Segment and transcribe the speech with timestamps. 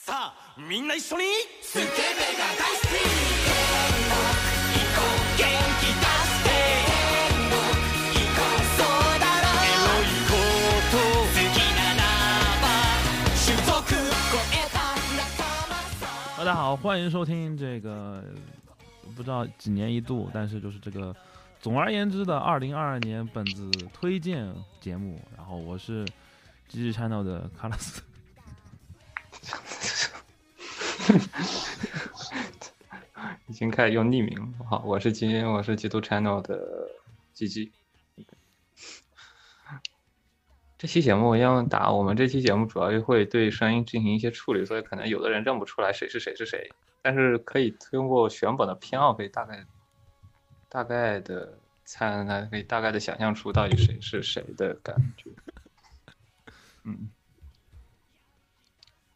[0.00, 1.24] さあみんな一緒に
[1.62, 1.92] スケベが
[2.56, 2.98] 大好き行
[4.94, 5.42] こう元
[5.80, 6.48] 気出して
[8.12, 8.86] 行こうそう
[9.18, 10.36] だろエロいこ
[10.92, 12.00] と好きなら
[12.62, 12.64] ば
[13.44, 14.76] 種族超えた
[15.16, 16.04] 仲間さ
[16.38, 18.22] 大家好，欢迎收听这个
[19.16, 21.14] 不知道几年一度，但是就是这个
[21.60, 25.20] 总而言之的二零二二年本子推荐节目。
[25.36, 26.04] 然后我是
[26.70, 28.02] GG Channel 的卡拉斯，
[33.47, 34.47] 已经开始用匿名了。
[34.69, 36.89] 好，我是基，我是基督 channel 的
[37.33, 37.71] 基基。
[40.77, 46.71] 这期节目我要打，我们这期节目主要会对声音进行一些处理，所以可能有的人认不出来谁是谁是谁，
[47.03, 49.63] 但是可以通过选本的偏好，可以大概
[50.69, 55.29] 大概的猜，可以大概的想象出到底谁是谁的感觉。
[56.83, 57.11] 嗯，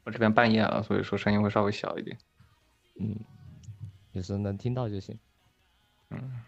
[0.05, 2.15] 我这边半夜了，所以说声音会稍微小一点。
[2.99, 3.17] 嗯，
[4.13, 5.17] 就是能听到就行。
[6.11, 6.43] 嗯，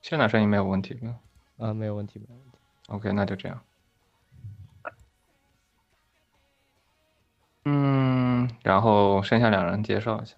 [0.00, 1.14] 现在声音没有问题吧
[1.58, 2.58] 啊，没有问题，没有问题。
[2.88, 3.62] ？OK，那就这样。
[7.66, 10.34] 嗯，然后剩下两人介绍一下。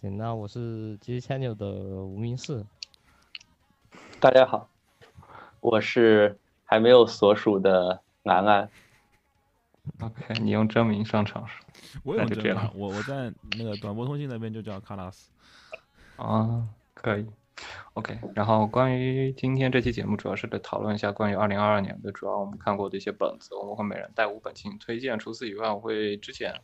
[0.00, 2.64] 行，那我是 G Channel 的无名氏。
[4.18, 4.70] 大家好，
[5.60, 8.70] 我是还没有所属的南安。
[10.00, 11.54] OK，你用真名上场是
[12.04, 15.30] 我就这样，我我在那个短波通信那边就叫卡拉斯。
[16.16, 17.26] 啊，可以。
[17.94, 25.18] OK，然后关于今天这期节目，主要是来讨论一下关于二零二二年的主要我们看过的一些本子，我们会每人带五本进行推荐。
[25.18, 26.54] 除此以外，我会之前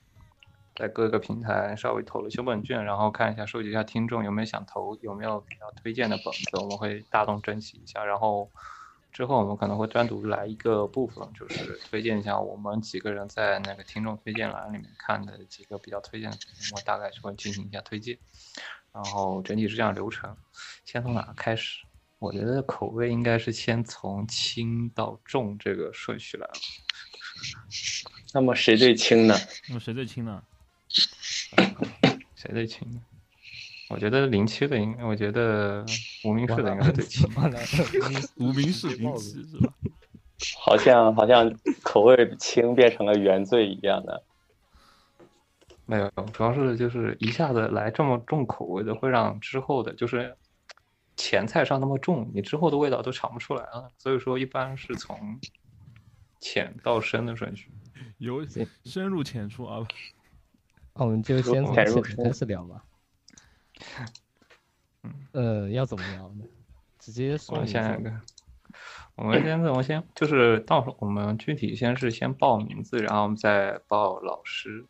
[0.76, 8.04] 在各个平台稍微投了修本卷，然后看一下收集一下听众有没有想投，有没有比较推荐的本子，我们会大动征集一下。
[8.04, 8.48] 然后
[9.14, 16.38] 之后我们可能会单独来一个部分，就是推荐一下我们几个人在那个听众推荐栏里面看的几个比较推荐的，
[16.74, 18.18] 我大概是会进行一下推荐。
[18.92, 20.36] 然后整体是这样流程，
[20.84, 21.84] 先从哪开始？
[22.18, 26.52] 我觉得口味应该是先从轻到重这个顺序来了。
[28.32, 29.36] 那么谁最轻呢？
[29.68, 30.42] 那么谁最轻呢？
[32.34, 33.00] 谁最轻呢？
[33.90, 35.84] 我觉得零七的应，我觉得
[36.24, 37.28] 无名氏的应该最轻。
[38.36, 39.72] 无名氏零七 是吧？
[40.58, 44.22] 好像好像口味轻变成了原罪一样的。
[45.86, 50.34] 没有，主要是就是一下子来这么重口味的，会让之后的就是
[51.14, 53.90] 前菜上那么重，你之后的味道都尝不出来了。
[53.98, 55.38] 所以说，一般是从
[56.40, 57.70] 浅到深的顺序。
[58.18, 58.44] 由
[58.84, 59.86] 深入浅出啊，
[60.94, 61.84] 那我们就先从浅
[62.16, 62.82] 开始聊吧。
[65.32, 66.44] 呃，要怎么聊呢？
[66.98, 67.94] 直接说一下。
[67.96, 68.10] 一个，
[69.16, 74.86] 我们先我们先就是到时候我们具体先是先报名字，然后我们再报老师，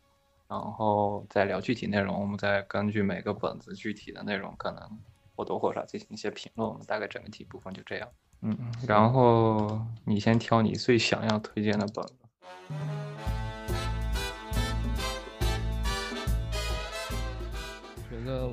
[0.47, 4.99] 然后再聊具体内容，我们再根据每个本子具体的内容，可能
[5.35, 6.67] 或多或少进行一些评论。
[6.67, 8.07] 我们大概整体部分就这样。
[8.41, 13.04] 嗯，嗯，然后你先挑你最想要推荐的本子。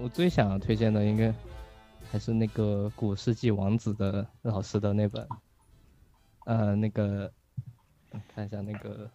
[0.02, 1.32] 我最想要推荐的应该
[2.10, 5.28] 还是那个古世纪王子的老师的那本，
[6.44, 7.32] 呃，那个
[8.34, 9.08] 看一下那个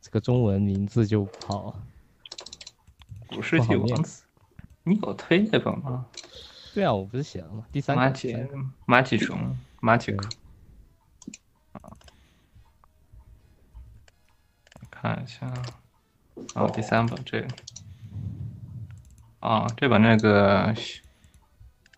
[0.00, 1.80] 这个中文名字就不好。
[3.28, 4.24] 古世纪王子，
[4.82, 6.04] 你有推这本吗？
[6.74, 7.64] 对啊，我不是写了吗？
[7.70, 8.56] 第三马吉三个
[8.86, 10.28] 马启熊马启克。
[14.90, 15.52] 看一下，
[16.56, 17.48] 哦，第三本这个，
[19.43, 21.01] 啊，这本那个西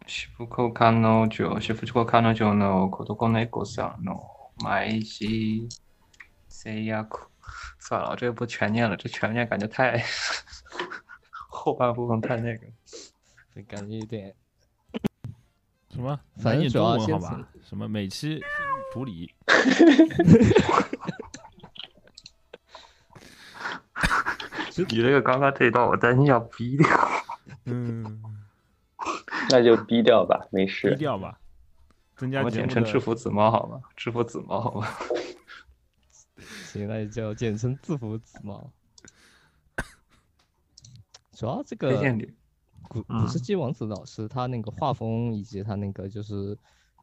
[0.06, 4.22] 西福克卡诺九西福克卡诺九のことこのエコさんの
[4.64, 5.68] 毎日
[6.50, 7.28] 制約。
[7.80, 10.02] 算了，这个不全念了，这全念感觉太
[11.50, 12.68] 后半部分太那个。
[13.54, 14.34] 就感觉有点
[15.90, 16.18] 什么？
[16.38, 17.48] 反正难念主要先中文好吧？
[17.64, 18.40] 什么每期
[18.94, 19.34] 处理？
[24.78, 26.88] 你这个刚刚这一段，我担心要逼掉。
[27.67, 28.21] 嗯，
[29.51, 30.97] 那就低调吧，没事低。
[30.97, 31.39] 调吧，
[32.17, 33.81] 增加我简称制服子猫好吗？
[33.97, 34.87] 制服子猫好吗？
[36.73, 38.71] 行，那就叫简称制服子猫。
[41.33, 41.91] 主要这个。
[42.89, 46.57] 古嗯古世纪王子老师他那个画风以及他那个就是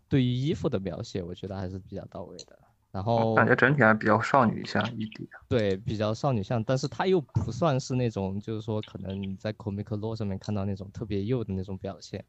[0.07, 2.57] 对于衣服的描写，我觉得还是比较到位的。
[2.93, 5.27] 然后感觉整体还比较少女向一点。
[5.49, 12.23] 对比较少女向，但是她又不算是那种就是说可能你在 Comic Law 上面看到那种特别幼的那种表现。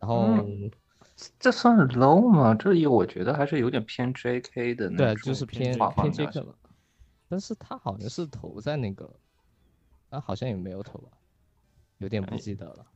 [0.00, 0.70] 然后、嗯
[1.38, 2.54] 这算 low 吗？
[2.54, 6.40] 这里我觉得还是有点偏 JK 的那对，就是偏偏 J.K.
[6.40, 6.58] 了。
[7.28, 9.08] 但是他好像是投在那个
[10.08, 11.10] 啊，好像也没有投吧，
[11.98, 12.86] 有点不记得了。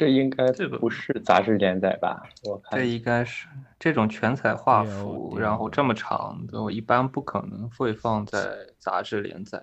[0.00, 2.22] 这应该这个不是杂志连载吧？
[2.44, 3.46] 我看这应该是
[3.78, 9.62] 这种全彩画幅，然后这么长的，我一般不可能会放在杂志连载。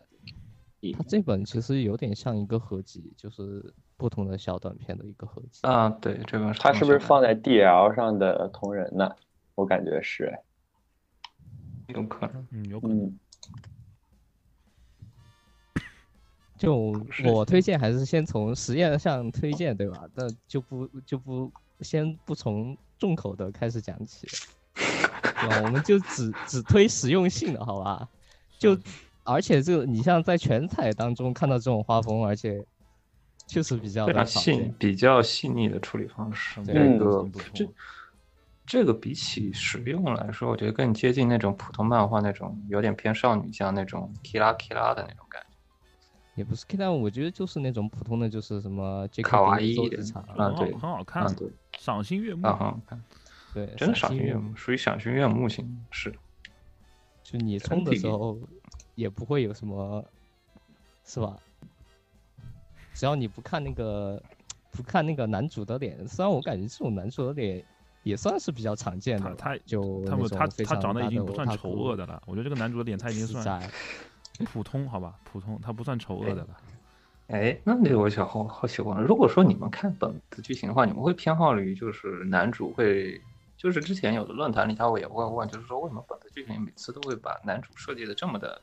[0.95, 5.61] 它这本其实有点像一个合集，就是不同的小短片的一个合集。
[5.63, 7.33] 啊，对，这个它是不是放在？
[7.33, 9.09] 在 DL 上的同人呢？
[9.55, 10.37] 我感觉是，
[11.87, 12.47] 有可能。
[12.51, 12.99] 嗯，有可能。
[12.99, 13.19] 嗯，
[16.57, 20.03] 就我推荐还是先从实验上推荐，对吧？
[20.15, 21.51] 那就不就不
[21.81, 24.27] 先不从重口的开始讲起，
[24.75, 25.61] 对吧？
[25.63, 28.07] 我们就只只推实用性的，好吧？
[28.57, 28.77] 就
[29.23, 32.65] 而且这个你像在全彩当中看到这种画风，而且
[33.45, 34.75] 确实比较细见。
[34.79, 36.59] 比较细腻的处理方式。
[36.65, 37.69] 这嗯个这
[38.65, 45.46] 这个比起实用来说，我觉得更接近那种普通漫画那种有点偏少女像那种 kira kira 的那种感觉。
[46.37, 51.49] 也不是 K 但我觉得就是那种普通的，就是什么卡哇伊一点日常，啊对很好看啊，，对，
[51.79, 52.53] 赏心悦目啊。
[52.53, 53.03] 哈，看
[53.55, 56.13] 对，真的赏赏心悦目属于赏心悦目型，是。
[57.23, 58.39] 就你冲的时候
[58.93, 60.05] 也不会有什么，
[61.03, 61.35] 是吧？
[62.93, 64.21] 只要你不看那个
[64.71, 67.65] 不看那个男主的脸，虽然我感觉这种男主的脸
[68.03, 73.59] 也算是比较常见的，他他就他他长得已经不算丑恶的了，我觉得这个男主的脸他已经算
[74.45, 76.57] 普通，好吧，普通，他不算丑恶的了。
[77.27, 83.21] 哎，那这个我想好好奇问了，如果说你们看本子剧情的话，你们会偏好于就是男主会，
[83.57, 88.61] 就是之前有的论坛里他会也会问，就是说为什么本子剧情每次都会把男主设计的这么的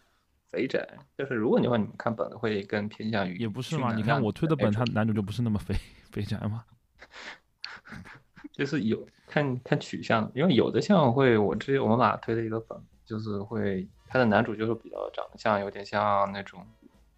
[0.50, 0.88] 肥宅？
[1.18, 5.74] 就是如果你说你们看本子会更偏向于也不是嘛，你看我推的本，他男主就不是那么肥
[6.10, 6.64] 肥宅嘛。
[8.52, 16.64] 就是有看看取向，因为有的像会，我之前我们俩推的一个本，就是会他的男主就是比较长得像有点像那种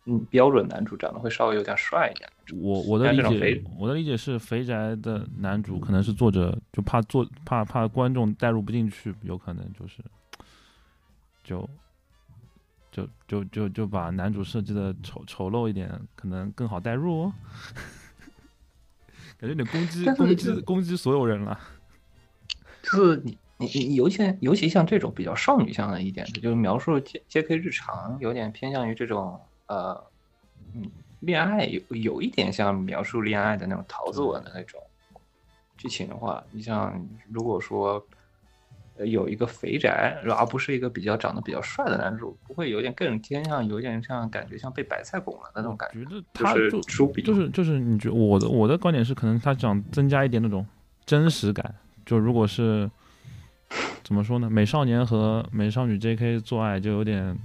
[0.05, 2.31] 嗯标准男主，长得会稍微有点帅一点。
[2.63, 10.03] 我我的理解我的理解是肥宅的男主可能是作者就怕做怕怕观众带入不进去，有可能就是
[11.43, 11.69] 就
[12.93, 17.35] 就就就就把男主设计的丑丑陋一点，可能更好代入、哦。
[19.39, 21.61] 感觉有点攻击攻击攻击所有人了。
[22.83, 30.03] 就是你你你尤其尤其像这种比较少女向的一点的，就是描述 J J K 日常，有点偏向于这种呃
[30.75, 30.85] 嗯
[31.21, 34.81] 恋爱有有一点像描述恋爱的那种桃子文的那种
[35.77, 38.05] 剧情的话，你像如果说。
[38.99, 46.03] 呃有一个肥宅，而不是一个比较长得比较帅的男主，不会有点更偏向有点像感觉像被白菜拱了的那种感觉。
[46.33, 46.71] 就是
[47.23, 50.67] 就是就是你觉我的我的观点是，可能他想增加一点那种
[51.05, 51.75] 真实感。
[52.07, 52.91] 就如果是
[54.03, 56.41] 怎么说呢，美少年和美少女 J.K.
[56.41, 57.37] 做爱就有点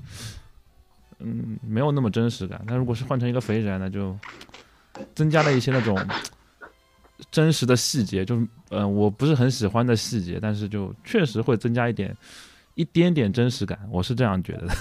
[1.19, 2.63] 嗯没有那么真实感。
[2.68, 4.18] 但如果是换成一个肥宅呢，就
[5.16, 5.98] 增加了一些那种
[7.31, 12.16] 真实的细节，就是呃我不是很喜欢的细节，但是就确实会增加一点
[12.75, 13.80] 一点点真实感。
[13.89, 14.74] 我是这样觉得的。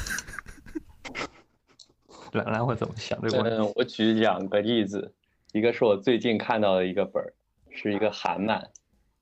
[2.33, 3.57] 兰兰会怎么想这个问题？
[3.57, 5.13] 嗯，我举两个例子，
[5.53, 7.33] 一个是我最近看到的一个本儿，
[7.73, 8.69] 是一个韩漫，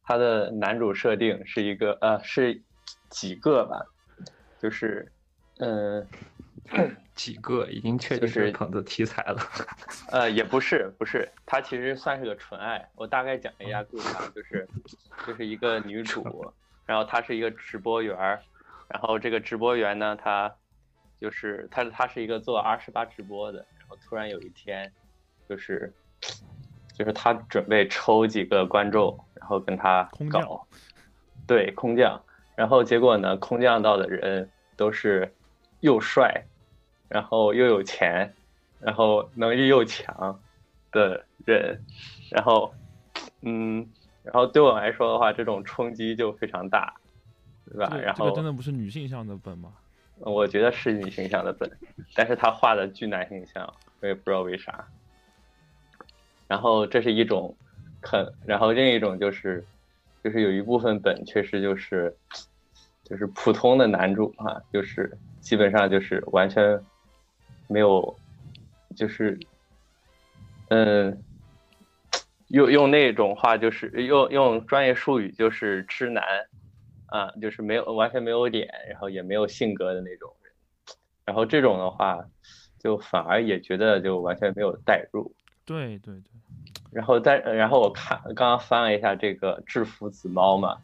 [0.08, 2.62] 它的男主设定是一个呃是
[3.10, 3.84] 几个吧，
[4.58, 5.12] 就是
[5.58, 6.08] 嗯
[7.14, 9.38] 几个已经确定是是捧的题材了。
[10.10, 12.88] 呃也不是不是，它其实算是个纯爱。
[12.94, 14.66] 我大概讲一下故事啊，就是
[15.26, 16.24] 就是一个女主，
[16.86, 18.40] 然后她是一个直播员儿，
[18.88, 20.50] 然后这个直播员呢，她
[21.20, 24.90] 就是她她是一个做 R 十八直播的，然后突然有一天，
[25.46, 25.92] 就是
[26.94, 30.66] 就是她准备抽几个观众，然后跟他搞，
[31.46, 32.22] 对空降，
[32.56, 35.34] 然后结果呢，空降到的人都是
[35.80, 36.44] 又帅，
[37.08, 38.34] 然后又有钱，
[38.80, 40.42] 然后能力又强
[40.90, 41.84] 的人，
[42.30, 42.74] 然后
[43.42, 43.88] 嗯，
[44.22, 46.94] 然后对我来说的话，这种冲击就非常大，
[47.64, 47.96] 对吧？
[47.96, 49.72] 然后这个真的不是女性向的本吗？
[50.20, 51.70] 我觉得是女性向的本，
[52.16, 54.84] 但是他画的巨男性向，我也不知道为啥。
[56.48, 57.56] 然后这是一种，
[58.00, 59.64] 肯，然后另一种就是，
[60.22, 62.16] 就是有一部分本确实就是，
[63.04, 66.80] 就是普通的男主啊，就是基本上就是完全
[67.68, 68.16] 没有，
[68.96, 69.38] 就是，
[70.68, 71.22] 嗯，
[72.48, 76.22] 用用那种话就是用用专业术语就是痴男，
[77.06, 80.52] 啊，就是没有完全没有脸，然后也没有性格的那种人，
[81.24, 82.24] 然后这种的话，
[82.78, 85.34] 就反而也觉得就完全没有代入。
[85.64, 86.47] 对对对，
[86.90, 90.76] 然后在然后我看刚刚翻了一下这个制服紫猫嘛，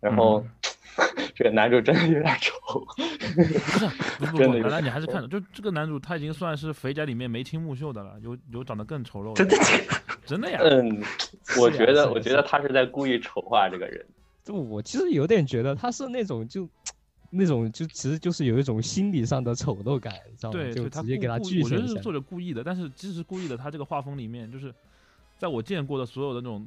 [0.00, 0.44] 然后、
[1.34, 2.54] 这个男主真的有点丑。
[2.94, 3.86] 不是不是
[4.18, 9.56] 不不， 真的有楠楠你还是看着，就这个男主他已经算是肥宅里面眉清目秀的了，有有长得更丑陋的， 真的
[10.26, 11.02] 真的呀，嗯，
[11.58, 14.04] 我觉得，我觉得他是在故意丑化这个人。
[14.44, 16.68] 就我其实有点觉得他是那种就
[17.30, 20.58] 那种就其实就是有一种心理上的丑陋感，你知道吗？
[20.58, 21.76] 对，就他直接给他故故意具象一下。
[21.76, 24.72] 我觉得是作者故意的，但是即使是故意的，他这个画风里面，就是
[25.44, 26.66] 在我见过的所有的那种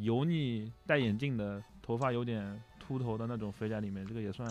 [0.00, 4.46] 油腻戴眼镜的、头发有点秃头的那种肥宅里面，这个也算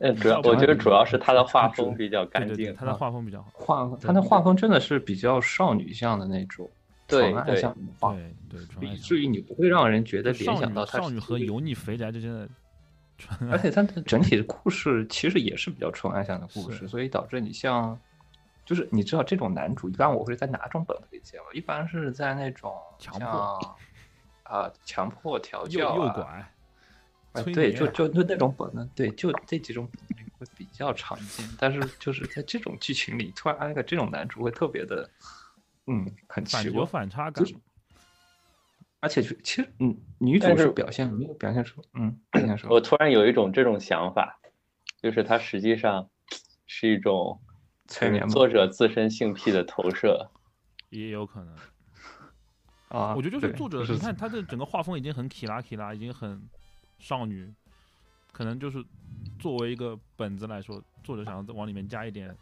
[0.00, 2.56] 嗯，主要我觉得主要是他的画风比较干净。
[2.56, 3.50] 对对，他的画风比较好。
[3.52, 6.70] 画他的画风真的是比较少女向的那种，
[7.06, 8.16] 对的画，
[8.48, 12.48] 对以至于你不会让人觉得联想到他少女和油腻肥宅之间的
[13.18, 13.58] 纯而。
[13.58, 18.00] 且它的整体的故事其实也是比较纯爱向的故事，所以导致你像，
[18.66, 21.46] 就是你知道这种男主一般我会在哪种本子里见吗？
[21.54, 23.76] 一般是在那种强迫
[24.42, 31.48] 啊强迫调教啊，诱拐，催啊对，就就就那种本子，对，就这几种本子会比较常见。
[31.58, 35.08] 但是就是在这种剧情里，突然安个这种男主会特别的，
[35.86, 36.84] 嗯，很奇怪。
[36.84, 37.46] 反差感就。
[37.46, 37.56] 是
[38.98, 44.40] 而且是其实，嗯，女主但是是表现没有表现出，嗯，表现出我突然有一种这种想法，
[45.00, 46.08] 就是它实际上
[46.66, 47.40] 是一种
[47.88, 50.30] 催眠吗作者自身性癖的投射。
[50.90, 51.54] 也有可能，
[52.88, 56.40] 啊，我觉得就是作者，你看他的整个画风已经很 k 拉 k 拉，已经很
[56.98, 57.52] 少女，
[58.32, 58.82] 可能就是
[59.38, 62.34] 作为一个本子来说，作者想要往里面加一点，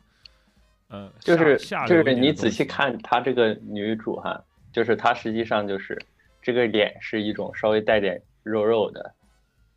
[0.89, 1.57] 呃，就是
[1.89, 5.99] 就是你仔细看她这个女主哈，就是她实际上就是
[6.43, 9.15] 这个脸是一种稍微带点肉肉的，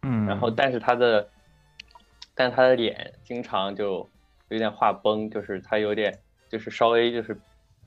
[0.01, 1.27] 嗯，然后但是她的，
[2.35, 4.07] 但她的脸经常就
[4.49, 6.17] 有点画崩，就是他有点
[6.49, 7.33] 就是稍微就是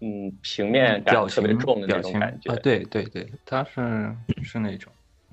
[0.00, 2.57] 嗯平面感特别重的那种感觉啊，。
[2.62, 4.93] 对对对，他是是那种，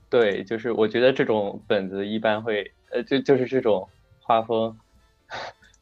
[0.10, 4.77] 对，就是我觉得这种本子一般会呃就就是这种画风。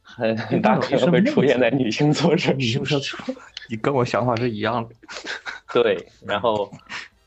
[0.08, 3.00] 很很大可能会出现在女性作者你身就上。
[3.00, 3.34] 说
[3.68, 4.94] 你跟我想法是一样的。
[5.74, 6.70] 对，然后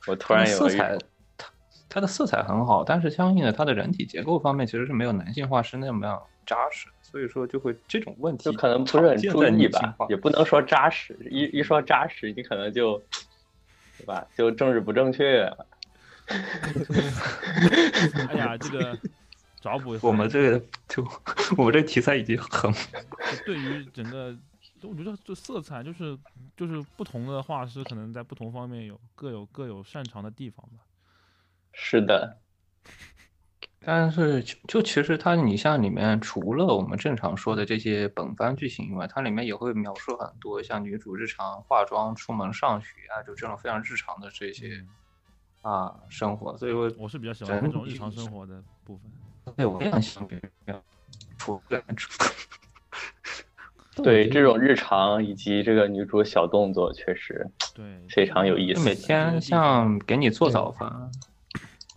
[0.07, 0.99] 我突然有了一种，
[1.89, 11.17] 它它的色彩很好，但是相应的它的人体结构方面其实是没有男性画师那么样扎实，所以说就会这种问题就可能不是很注意吧也不能说扎实。
[11.29, 12.97] 一一说扎实，你可能就，
[13.97, 14.25] 对吧？
[14.37, 15.67] 就政治不正确了。
[18.29, 18.97] 哎呀，这个
[19.59, 21.03] 找补一下我们这个就
[21.57, 22.71] 我们这个题材已经很
[23.45, 24.33] 对于整个，
[24.83, 26.17] 我觉得这色彩就是
[26.55, 30.85] 就是不同的画师可能在不同方面有各有各有擅长的地方吧。
[31.73, 32.37] 是的，
[33.79, 44.85] 但是就就其实它，你像里面除了我们正常说的这些本番剧情以外，它里面也会描述很多像女主日常化妆、出门上学啊，就这种非常日常的这些
[45.63, 46.57] 嗯，啊生活。
[46.57, 49.09] 所以我，我是比较喜欢看这种日常生活的部分。
[49.55, 50.39] 对我也很喜欢对
[54.29, 61.11] 这种 日常以及这个女主小动作，确实对，非常有意思每天像给你做早饭，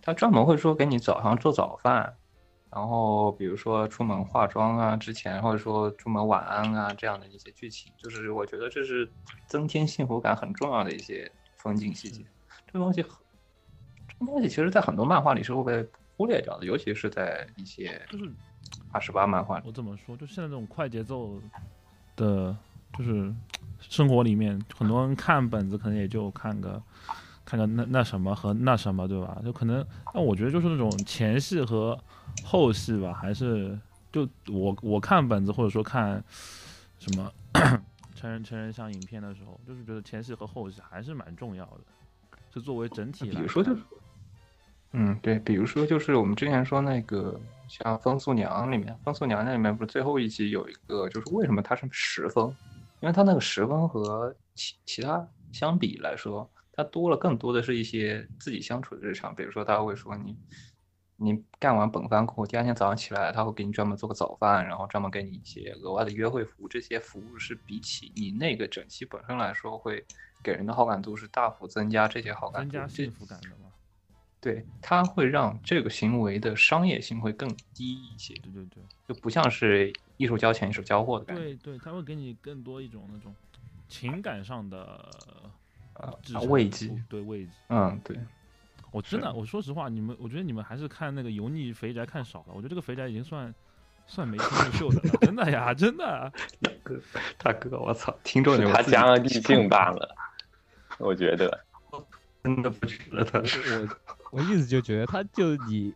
[0.05, 2.13] 他专门会说给你早上做早饭，
[2.69, 9.09] 然后比如说出门化妆啊之前，或者说出门晚安啊这样的一些剧情，就是我觉得这是
[9.47, 12.21] 增添幸福感很重要的一些风景细节。
[12.67, 13.11] 这个东西很，
[14.07, 18.29] 这个东西其实在很多漫画里是会被忽略掉的，尤其是在一些就是
[18.91, 19.63] 二十八漫画里。
[19.65, 21.39] 我怎么说，就现在这种快节奏
[22.15, 22.55] 的，
[22.97, 23.33] 就是
[23.79, 26.81] 生活里面，很多人看本子可能也就看个
[27.45, 29.41] 看看那那什么和那什么，对吧？
[29.43, 31.97] 就可能，那我觉得就是那种前戏和
[32.43, 33.77] 后戏吧，还是
[34.11, 36.23] 就我我看本子或者说看
[36.99, 37.31] 什么
[38.15, 41.81] 成人成人像影片的时候，就是觉得前戏和后戏还是蛮重要的，
[42.53, 43.29] 是作为整体。
[43.29, 43.81] 比如说就是，
[44.93, 52.45] 嗯，对，比如说就是我们之前说那个像《风速娘》里面，《风速娘》那里面不是最后一集有一个，就是为什么它是十分？
[53.01, 60.35] 因为它那个十分和其其他相比来说，它多了更多的是一些自己相处的日常，比如说他会说你。
[61.17, 66.67] 你干完本番过后，第二天早上起来，他会给你专门做个早饭，然后专门给你一些额外的约会服务。
[66.67, 70.03] 这些服务是比起你那个整期本身来说，会
[70.43, 73.71] 给人的好感度是大幅增加这些好感增加幸福感的嘛。
[74.41, 78.83] 对，它会让这个行为的商业性会更低一些，对对对。
[79.07, 81.43] 就不像是一手交钱一手交货的感觉。
[81.43, 83.33] 对对，他会给你更多一种那种
[83.87, 85.09] 情感上的
[85.95, 87.51] 呃支撑慰藉对慰藉。
[87.69, 88.17] 嗯，对，
[88.91, 92.47] 我真的，我说实话，你们，我觉得你们还是看那个油腻肥宅看少了。
[92.49, 93.53] 我觉得这个肥宅已经算
[94.05, 96.31] 算没清目秀的了，真的呀，真的。
[96.61, 96.99] 大哥，
[97.37, 100.15] 大哥，我操，听众是他加了滤镜罢了。
[100.99, 101.65] 我觉得，
[102.43, 103.87] 真的不觉得他是
[104.31, 105.93] 我我一直就觉得他就你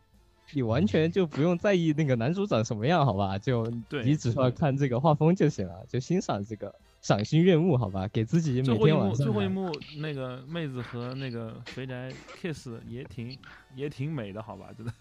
[0.54, 3.38] 你完全就不用在意那个男主长什么样，好吧？
[3.38, 6.74] 就对你只需要看这个画风就行了，就欣赏这个，
[7.08, 8.06] 赏心悦目，好吧？
[8.12, 12.12] 给自己每最后一幕，天晚上最后一幕，那个妹子和那个肥宅
[12.42, 13.40] kiss 也挺
[13.76, 14.68] 也挺美的，好吧？
[14.78, 14.92] 真的。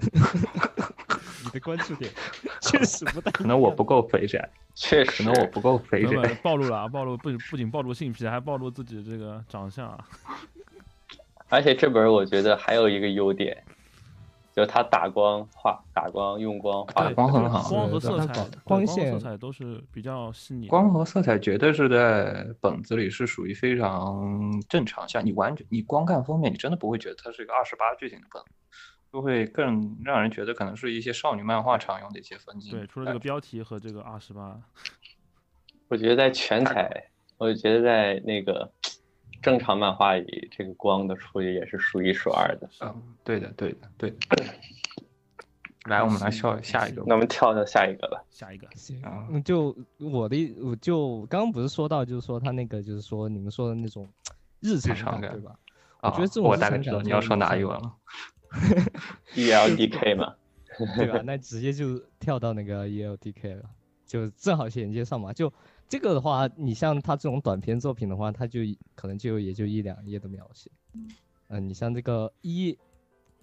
[1.44, 2.10] 你的关注点
[2.60, 3.30] 确实不大。
[3.38, 6.34] 可能我不够肥宅，确实，可能我不够肥宅。
[6.42, 6.88] 暴露了啊！
[6.88, 10.04] 暴露不不仅暴露性癖，还暴露自己这个长相啊！
[11.48, 13.62] 而且这本我觉得还有一个优点，
[14.58, 20.66] 就是它打光画、打光用光画打光很好光和色彩光线色线彩都是比较细腻。
[20.66, 28.48] 光和色彩绝对是在本子里是属于非常正常，像你完全你光看封面，你真的不会觉得它是一个二十八剧情的本子，
[29.12, 32.72] 就会更让人觉得可能是一些少女漫画常用的一些分镜。
[32.72, 34.60] 对，除了这个标题和这个二十八，
[35.86, 38.68] 我觉得在全彩，我觉得在那个
[39.42, 42.68] 正常漫画里，这个光的处理也是数一数二的。
[42.80, 44.16] 嗯，对的，对的，对的。
[45.84, 47.02] 来，我们来笑下一个。
[47.06, 48.22] 那我们跳到下一个吧。
[48.30, 54.06] 下一个行啊，嗯，就我的，我就刚刚不是说到，就是说他那个，就是说你们说的那种
[54.60, 55.58] 日常常感对吧？
[56.00, 57.94] 啊我觉得这种我日常大概知道你要说哪一像个了。
[59.34, 60.34] E L D K 嘛，
[60.96, 61.22] 对吧？
[61.24, 63.62] 那直接就跳到那个 ELDK 了，
[64.06, 65.32] 就正好衔接上嘛。
[65.32, 65.52] 就
[65.88, 68.60] 这个的话，你像他这种短篇作品的话，他就
[68.94, 70.70] 可能就也就一两页的描写。
[71.48, 72.76] 嗯、你像这个 E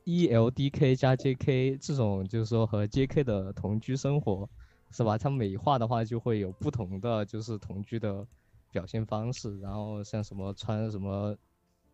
[0.06, 4.48] ELDK 加 JK 这种，就是说和 JK 的同居生活，
[4.92, 5.18] 是吧？
[5.18, 8.24] 它每画的话就会有不同的就是同居的
[8.72, 11.36] 表现方式，然后像什么穿什么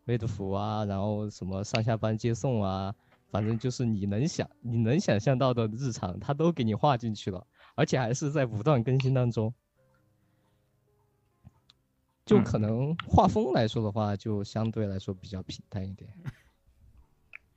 [0.03, 2.93] 妹子服啊，然后什么上下班接送啊，
[3.29, 9.53] 反正就是你能想你能想象到的日常，它都给你画进去了，而且还是在不断更新当中。
[12.31, 16.09] 就嗯可能画风来说的话，就相对来说比较平淡一点。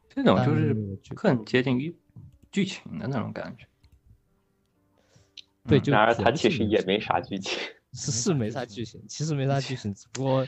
[0.08, 1.96] 这种就是更接近于
[2.50, 3.66] 剧情的那种感觉。
[5.68, 7.56] 对，嗯就然而它主要是其实也没啥剧情。
[7.94, 10.44] 是是没啥剧情，其实没啥剧情，只不过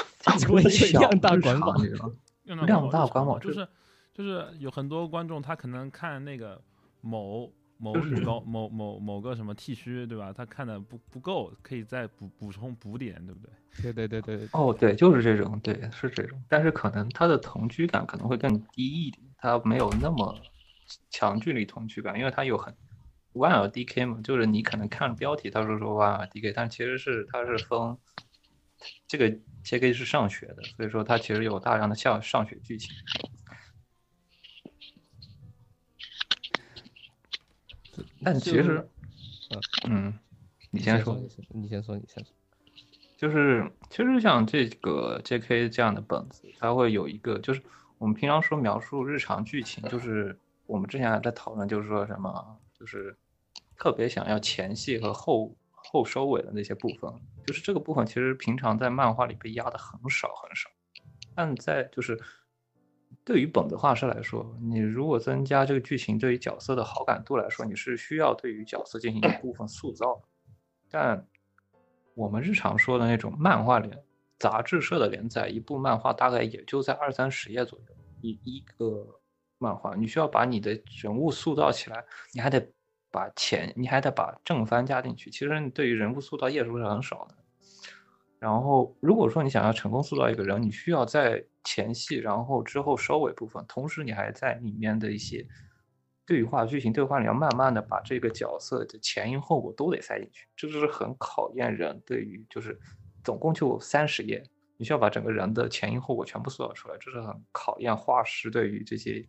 [0.92, 1.74] 量大日管饱
[2.44, 3.68] 量大好日常管饱就是
[4.14, 6.58] 就是有很多观众他可能看那个
[7.02, 10.32] 某某就是高某某某个什么剃须，对吧？
[10.32, 13.52] 他看的不不够，可以再补补充补点，对不对？
[13.82, 20.34] 对对对对，哦，对，就是这种，对，是这种，但是可能他的同居感可能会更低一点，他没有那么
[21.10, 22.74] 强距离同居感，因为他有很
[23.34, 27.98] one L D K 嘛，就是你可能看标题他说说 one L D K，但其实是他是分
[29.06, 29.30] 这个
[29.62, 32.94] J K 是上学的，所以说他其实有大量的上上学剧情。
[38.22, 38.88] 但其就实，
[39.88, 40.18] 嗯，
[40.70, 41.14] 你先说。
[41.14, 42.32] 你先说，你先说，你先说。
[43.16, 45.70] 就是其实像这个 J.K.
[45.70, 47.62] 这样的本子，它会有一个，就是
[47.96, 53.16] 我们平常说描述日常剧情，就是我们之前还在讨论，就是说什么，就是
[53.74, 57.10] 特别想要前戏和后后收尾的那些部分，
[57.46, 60.68] 就是这个部分其实平常在漫画里被压的很少很少，
[61.34, 62.20] 但在就是
[63.26, 70.22] 对于本子画师来说，你如果增加这个剧情对于角色的好感度来说，你是需要对于角色进行一部分塑造的，
[70.88, 71.26] 但
[72.14, 74.00] 我们日常说的那种漫画连
[74.38, 77.86] 杂志社的连载，一部漫画大概也就在二三十页左右，
[78.20, 79.04] 一一个
[79.58, 82.64] 漫画，你需要把你的人物塑造起来，你还得
[83.10, 85.30] 把前，你还得把正番加进去。
[85.30, 87.34] 其实你对于人物塑造页数是很少的。
[88.38, 95.46] 然后，如果说你想要成功塑造一个人，你需要在前戏，然后之后收尾部分，同时你还在里面的一些
[96.26, 102.78] 对话剧情对话，你要慢慢的把这个角色的前因后果都得塞进去，这就是很考验人对于就是
[103.24, 104.42] 总共就三十页，
[104.76, 109.26] 你需要把整个人的前因后果全部塑造出来，这是很考验画师对于这些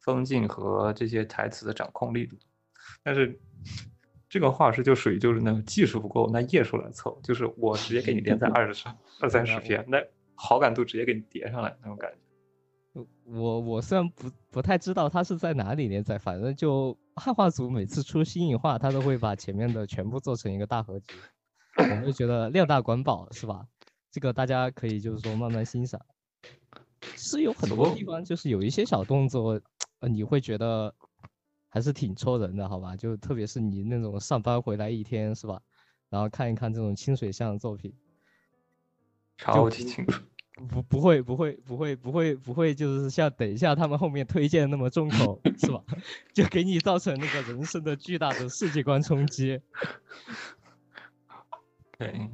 [0.00, 2.36] 风镜和这些台词的掌控力度。
[3.02, 3.40] 但是
[4.30, 8.88] 这个画师就属于就是那个技术不够，那页数来凑，就是我直接给你连载二十
[9.20, 9.98] 二三十篇，那
[10.36, 13.04] 好感度直接给你叠上来那种感觉。
[13.24, 21.06] 我我虽然不不太知道它是在哪里连载，反正就汉化组每次出新影画，他都会把前面的全部做成一个大合集，
[21.76, 23.66] 我们就觉得量大管饱是吧？
[24.12, 26.00] 这个大家可以就是说慢慢欣赏。
[27.16, 29.60] 是有很多地方就是有一些小动作，
[30.00, 30.94] 呃，你会觉得
[31.70, 32.94] 还是挺戳人的，好吧？
[32.94, 35.62] 就特别是你那种上班回来一天是吧？
[36.10, 37.94] 然后看一看这种清水向的作品，
[39.38, 40.20] 超级清楚，
[40.68, 45.80] 不不会不会不会不会不会，就是像等一下他们后面推荐那么重口是吧？
[46.34, 49.60] 就给你造成那个人生的巨大的世界观冲击。
[51.96, 52.28] 对，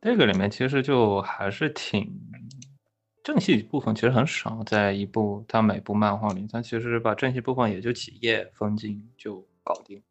[0.00, 2.27] 这个里面其实就还是挺
[3.28, 10.02] 正戏部分其实很少，在一部他每部漫画里，他其实把正戏部分也就几页分镜就搞定。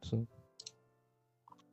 [0.00, 0.26] 是，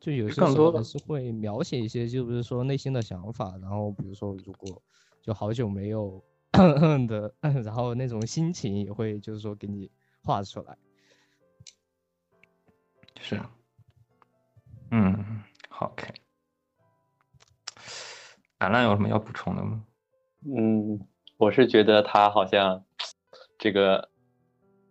[0.01, 4.83] 就有些更多的是会描写一些，就是说内心的想法，然后比如说如果
[5.21, 6.21] 就好久没有
[7.07, 9.89] 的， 然后那种心情也会就是说给你
[10.21, 10.77] 画出来。
[13.21, 13.41] 是，
[14.89, 16.13] 嗯，好，OK。
[18.59, 19.85] 兰兰有什么要补充的吗？
[20.45, 20.99] 嗯，
[21.37, 22.83] 我是觉得他好像
[23.59, 24.09] 这个，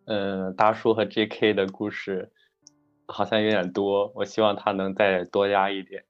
[0.05, 1.55] 嗯，大叔和 J.K.
[1.55, 2.31] 的故事
[3.07, 6.05] 好像有点多，我希望他能再多加一点。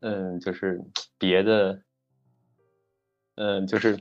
[0.00, 0.80] 嗯，就是
[1.18, 1.82] 别的，
[3.36, 3.98] 嗯，就是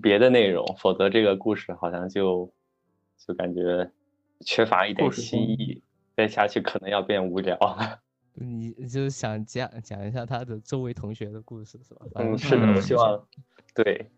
[0.00, 2.52] 别的内容，否则这个故事好像就
[3.26, 3.90] 就感觉
[4.46, 5.82] 缺乏一点新意，
[6.16, 8.00] 再下去可能要变无聊了。
[8.40, 12.06] 你就是想讲讲一下他的周围同学的故事是吧？
[12.14, 13.26] 嗯，是的，希望
[13.74, 14.10] 对，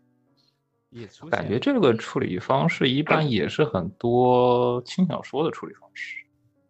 [0.89, 6.17] 也出感觉这个处理方式一般也是很多轻小说的处理方式。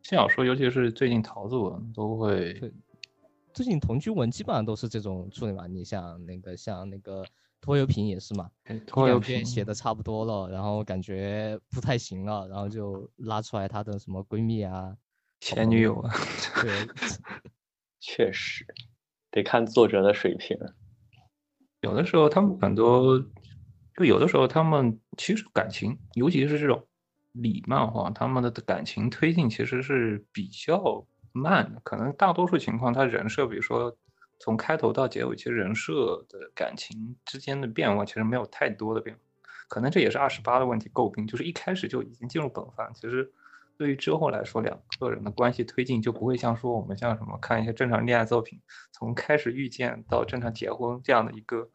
[0.04, 2.54] 轻小说，尤其是最近桃子文都会
[3.54, 5.68] 最近同居文基本上都是这种处理嘛。
[5.68, 7.24] 你像那个像那个
[7.60, 8.50] 拖油瓶也是嘛，
[8.88, 14.96] 拖油瓶写的差不多了，然后感觉不太行了，然后就拉出来她的什么闺蜜啊，
[15.42, 16.14] 前女友啊，
[16.62, 16.72] 对，
[18.00, 18.66] 确实
[19.32, 20.56] 得看作者的水平。
[21.82, 23.20] 有的时候他们很多，
[23.98, 26.88] 就有的时候他们其实感情，尤其是这种
[27.32, 31.82] 理漫画，他们的感情推进其实是比较慢的。
[31.84, 33.98] 可能大多数情况，他人设，比如说
[34.40, 39.22] 从开头到结尾，其实人设的感情之间的变化其实没有太多的变化。
[39.68, 43.32] 可能这也是二十八的问题诟病，就是一开始就已经进入本番，其实
[43.82, 51.68] 对于之后来说，两个人的关系推进就不会像说我们像什么看一些正常恋爱作品，从开始遇见到正常结婚这样的一个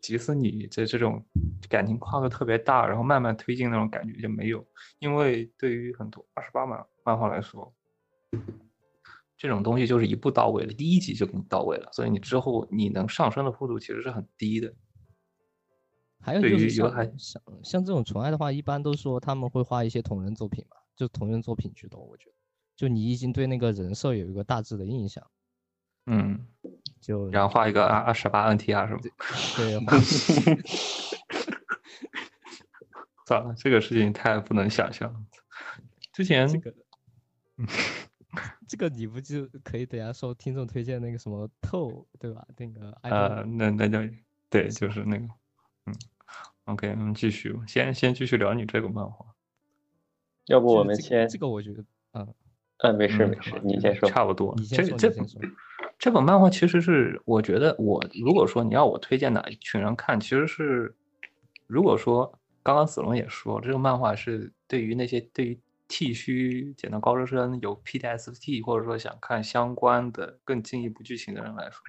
[0.00, 1.22] 吉斯女这这种
[1.68, 4.66] 感情跨度特别大，然后慢慢推进那种感觉就没有，
[4.98, 7.70] 因为对于很多二十八漫漫画来说，
[9.36, 14.72] 这种东西就是一步到位了，第一集就给你到位了，所以你之后你能上升的幅度其实是很低的。
[16.22, 22.00] 还有对就是像像像这种纯爱的话，一般都说他们会画一些同人作品嘛，就同人作品居多。
[22.00, 22.36] 我觉得，
[22.76, 25.24] 就你已经对那个人设有一个大致的印象，
[26.06, 26.46] 嗯，
[27.00, 29.00] 就然后画一个二二十八 NTR 是吗？
[29.56, 29.98] 对 画
[33.26, 35.24] 算了，这个事情太不能想象了。
[36.12, 36.74] 之前这个，
[38.68, 42.46] 这个你不就可以等下说听众推荐那个什么透对吧？
[42.56, 43.98] 那个呃，那那就
[44.50, 45.24] 对，就是那个，
[45.86, 45.94] 嗯
[46.66, 49.33] ，OK，我们继续，先先继续聊你这个漫画。
[50.46, 52.34] 要不我们先这个我觉得，嗯，
[52.78, 54.08] 嗯，没事嗯没事，你先说。
[54.08, 54.54] 差不多。
[54.56, 55.24] 你先说，这这。
[55.98, 60.94] 这本漫画其实是，我觉得我如果说你要我推荐哪一群人看，其实是，
[61.66, 71.80] 如果说刚刚子龙也说，这个漫画是对于那些对于剃须剪刀高中生有 PTSD 或者说想看相关的更进一步剧情的人来说，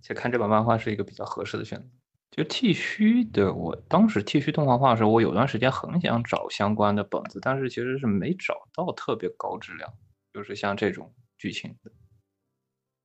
[0.00, 1.88] 且看这本漫画是一个比较合适的选择。
[2.32, 9.92] 就剃须的，我当时剃须动画化的时候，我有段时间很想找相关的本子，但是其实是没找到特别高质量，
[10.32, 11.92] 就是像这种剧情的。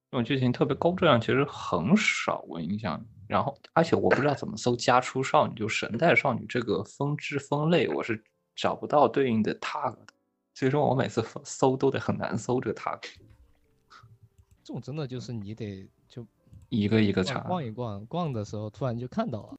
[0.09, 3.05] 这种剧情特别高质量，其实很少，我印象。
[3.27, 8.23] 然后，而且我不知道怎么搜“家出少女”就神代少女这个分支分类，我是
[8.55, 10.13] 找不到对应的 tag 的，
[10.53, 13.01] 所以说我每次搜都得很难搜这个 tag，
[14.63, 16.25] 这种真的就是你得就
[16.69, 17.39] 一个一个查。
[17.41, 19.57] 逛一逛，逛的时候突然就看到了。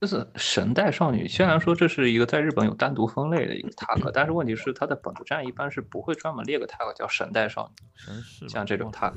[0.00, 7.86] 就是神代少女，虽然说这是一个在日本有单独分类的一个 tag，但是问题是它的本子站一般是不会专门列个 tag 叫神代少女。
[8.22, 9.12] 神像这种 tag，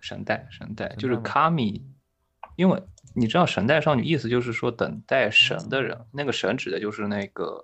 [0.00, 1.84] 神代神代就是神代吗卡米，
[2.56, 2.82] 因为
[3.14, 7.62] 你知道神代少女意思就是说等待神的人，那个神指的就是那个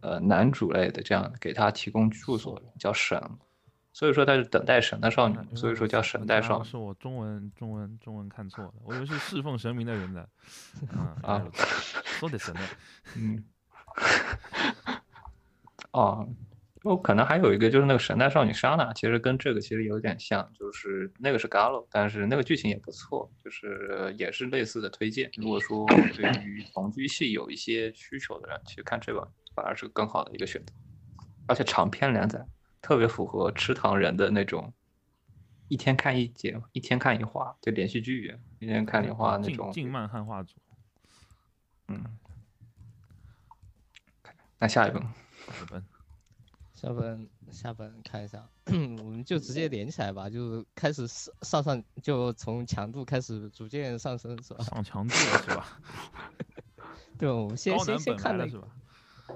[0.00, 3.20] 呃男主类的这样给他提供住所叫神，
[3.98, 10.20] 所以说她是等待神的少女啊，所以说叫神代少女是我中文中文中文看错了，我以为是侍奉神明的人的。
[10.94, 11.44] 啊啊，
[12.04, 12.60] 说的神的，
[13.18, 13.44] 嗯，
[15.90, 16.28] 哦，
[16.84, 25.28] 我可能还有一个就是那个神代少女莎娜，其实跟这个其实有点像，就是那个是 Gallo，但是那个剧情也不错，就是也是类似的推荐。
[25.38, 25.84] 如果说
[26.14, 30.72] 对于同居系有一些需求的人，其实看这个反而是更好的一个选择，
[31.48, 32.46] 而且长篇连载
[32.80, 34.72] 特别符合吃糖人的那种。
[35.68, 39.70] 一天看一节，一天看一话，就连续剧，一天看一话那种。
[39.70, 40.56] 静静漫汉化组。
[41.88, 42.02] 嗯，
[44.58, 45.02] 那下一本。
[45.52, 45.84] 下本
[46.74, 54.64] 下本下本看一下， 我们就直接连起来吧，就是开始上上上，就从强度开始逐渐上升，是吧？
[54.64, 55.80] 上强度了是吧？
[57.18, 58.68] 对，我们先先先看那本来了是吧？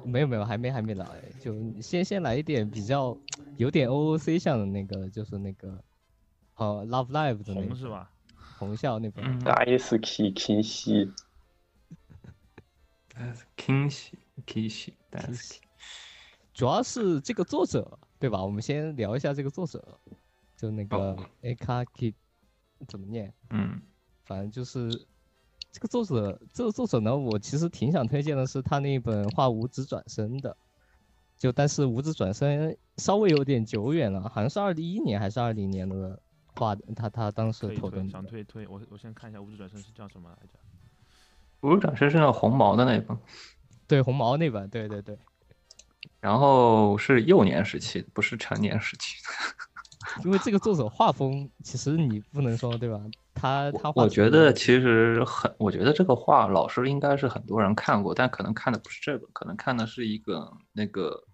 [0.02, 1.06] 没有没有，还没还没来，
[1.40, 3.16] 就先先来一点比较
[3.56, 5.84] 有点 OOC 向的那个，就是那个，
[6.56, 8.10] 呃，Love Live 的那个红是吧？
[8.58, 11.12] 红校那本，嗯大 S K 清晰
[14.46, 14.94] ，，Kishi
[15.34, 15.60] 是
[16.54, 18.42] 主要是这个作者对吧？
[18.42, 20.00] 我们先聊一下这个作者，
[20.56, 22.14] 就那个哦 Akaki
[22.88, 23.32] 怎么念？
[23.50, 23.80] 嗯
[24.24, 25.06] 反正就是
[25.72, 30.54] 这个作者，这个作者呢，我其实挺想推荐的是他那一本画五指转身的，
[31.38, 36.20] 就但是五指转身稍微有点久远了，好像是二零一一年还是二零年的
[36.54, 40.58] 画的，他他当时推推投的想推推，我我先看一下无指转身是叫什么来着？
[41.62, 43.16] 五转身是那红毛的那本，
[43.88, 45.16] 对红毛那本，对对对，
[46.20, 49.16] 然后是幼年时期，不是成年时期。
[50.24, 53.00] 因为这个作者画风其实你不能说对吧？
[53.34, 61.24] 他他画我觉得其实很，我觉得这个画老师应该是很多人看过，但可能看的不是这本，可能看的是一个那个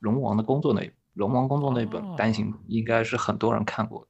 [0.00, 4.08] 龙王的工作那龙王工作那本单行，应该是很多人看过的。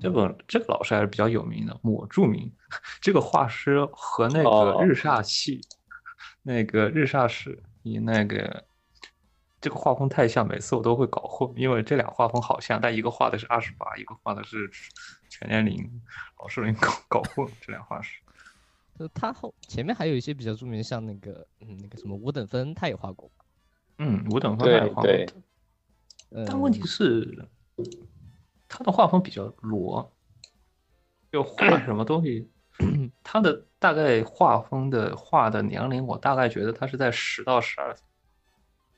[0.00, 2.52] 这本这个老师还是比较有名的，抹著名。
[3.00, 5.60] 这个画师和那个哦日煞系，
[6.42, 8.64] 那个日煞是你那个
[9.60, 14.68] 这个画风太像，每次我都会搞混，因为这俩画风好像，但一个画的是二十八，一个画的是
[15.38, 16.02] 全年龄，
[16.38, 18.18] 老是容易搞搞混这两画师。
[18.98, 23.30] 就他后前面还有一些比较著名的，像那个嗯那个什么五等分，他也画过，
[23.98, 25.34] 嗯，五等分他也画过，对对，
[26.30, 27.46] 呃，但问题是，
[28.66, 30.10] 他的画风比较裸，
[31.30, 32.50] 就画什么东西，
[33.22, 38.06] 他的大概画风的画的年龄，我大概觉得他是在十到十二岁，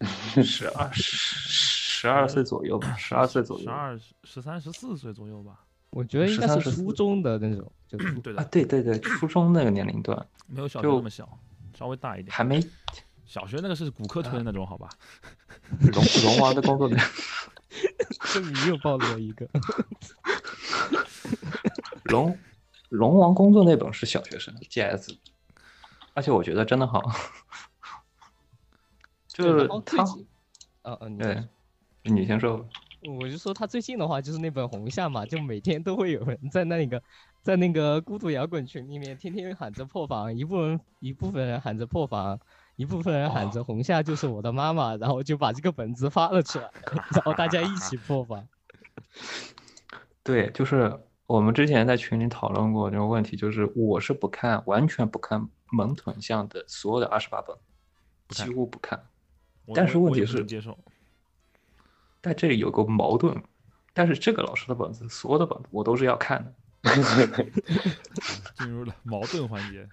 [0.45, 3.65] 十二十二岁左右吧，十二岁左右。
[3.65, 5.65] 十二、十三、十四岁左右吧。
[5.91, 11.39] 我觉得应该是初中的那种，就初啊，对的啊，对对对，初中那个年龄段没有小学那么小，
[11.77, 12.31] 稍微大一点。
[12.31, 12.63] 还没
[13.25, 14.89] 小学那个是骨科推的那种，好吧？
[15.81, 16.97] 龙龙王的工作的
[18.33, 19.49] 这你又暴露了一个。
[22.05, 22.39] 龙
[22.91, 25.17] 龙王工作那本是小学生 GS，
[26.15, 27.03] 而且我觉得真的好，
[29.29, 30.27] 就是他近，
[30.83, 31.45] 呃呃，你对，
[32.03, 32.67] 你先说吧。
[33.03, 37.03] 我就说他最近的话，就是那本红夏嘛，就每天都会有人在那个
[37.43, 42.39] 在那个孤独摇滚群里面天天喊着破防，一部分一部分人喊着破防，
[42.77, 46.69] 一部分人喊着红夏就是我的妈妈，然后就把这个本子发了出来，
[47.15, 48.47] 然后大家一起破防。
[50.25, 57.57] 对，就是我们之前在群里讨论过这个问题，就是我是不看，完全不看萌豚向的所有的二十八本，
[58.31, 59.01] 几乎不看。
[59.73, 60.77] 但是问题是接受。
[62.21, 63.43] 但这里有个矛盾，
[63.93, 66.53] 但是这个老师的本子，所有的本子我都是要看的，
[68.57, 69.89] 进入了矛盾环节。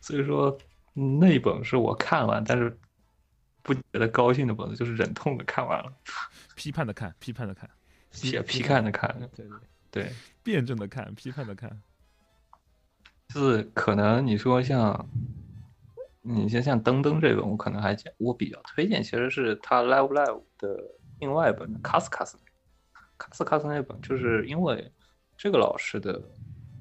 [0.00, 0.56] 所以说
[0.94, 2.76] 嗯那本是我看完，但是
[3.62, 5.92] 不觉得高兴的本子，就是忍痛的看完了，
[6.54, 7.70] 批判的看，批判的看，
[8.10, 10.12] 批批判的看，对对，对。
[10.42, 11.80] 辩证的看，批判的看。
[13.28, 15.08] 就是可能你说像，
[16.24, 20.78] 你像像登登这本，我可能还讲我比较推荐，其实是他 Live Live 的
[21.18, 22.38] 另外一本卡斯卡斯，
[23.18, 24.92] 卡斯卡斯那本，就是因为
[25.36, 26.22] 这个老师的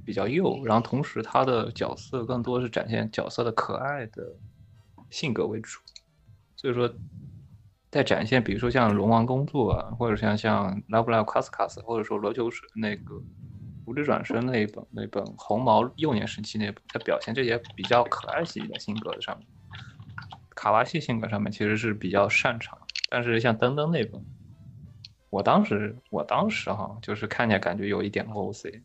[0.06, 4.36] 比较幼，然后同时他的角色更多是展现角色的可爱的
[5.10, 5.80] 性格为主，
[6.56, 6.88] 所以说
[7.89, 13.21] 在展现，比如说像龙王工作啊，或者像像 Live Live 卡斯卡斯，或者说罗球水那个。
[13.91, 19.45] 无指转身那一本，那本红毛幼年时期那本，他表现这些比较可爱系的性格的上面，
[20.56, 22.80] 卡哇西性格上面其实是比较擅长。
[23.10, 24.25] 但是像登登那本，
[25.30, 28.82] 我当时我当时哈，就是看起来感觉有一点 OC。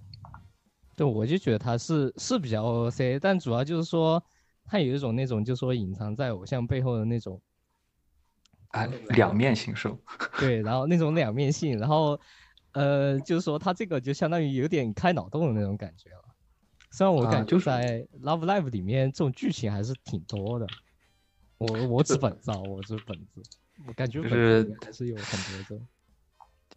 [0.96, 4.20] 对，我就觉得他是是比较 OC，但主要就是说
[4.64, 7.40] 他有一种那种就是说隐藏在偶像背后的那种
[8.70, 9.96] 哎，两面禽兽。
[10.40, 12.18] 对，然后那种两面性，然后
[12.76, 16.22] 呃，就是说他这个就相当于有点开脑洞的那种感觉了。
[16.90, 20.66] 虽然我啊感觉就在 Love Live 里面这种剧情还是挺多的。
[21.56, 23.42] 我我指本子啊，我指本子，
[23.86, 25.86] 我感觉就是还是有很多这种。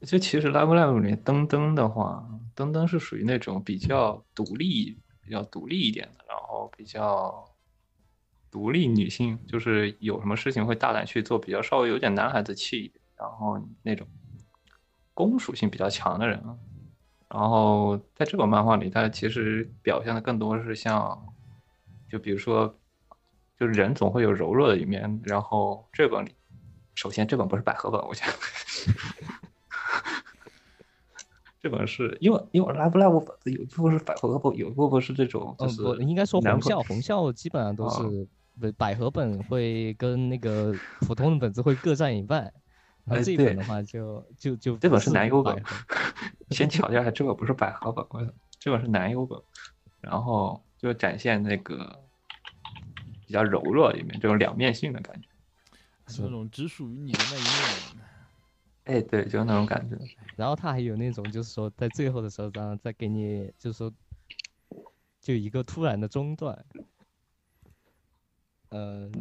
[0.02, 7.44] 就其实 Love Live 里面登登的话，登登是属于那种比较独立、比较独立一点的，然后比较
[8.50, 14.08] 独立女性，就是有什么事情会大胆去做，比较稍微有点男孩子气一点，然后那种
[15.28, 16.56] 攻属性比较强的人啊。
[17.28, 21.22] 然后在这本漫画里，他其实表现的更多是像，
[22.10, 22.74] 就比如说，
[23.60, 26.30] 就是人总会有柔弱的一面，然后这本里
[26.96, 28.28] 首先这本不是百合本，我想。
[31.62, 38.28] 这本是因为因为 Live Live 本子有一部分是百合本，有一部分是这种就嗯，是不，应该说红校，红校基本上都哦是
[38.60, 42.52] 不百合本会跟那个普通的本子会各占一半，
[43.10, 45.62] 然哎后这一本对的话就就就这本是男优本
[46.52, 49.42] 先强调一下，这本不是百合本，我这本是男优本，
[50.00, 52.04] 然后就展现那个
[53.26, 55.28] 比较柔弱的一面，这种两面性的感觉。
[56.08, 57.84] 是那种只属于你的那一面。
[58.86, 59.96] 哎，对，就是那种感觉。
[60.36, 63.94] 然后他还有那种就是说在最后的时候，然后再给你就是说
[65.22, 66.66] 就一个突然的中断，
[68.70, 69.12] 嗯、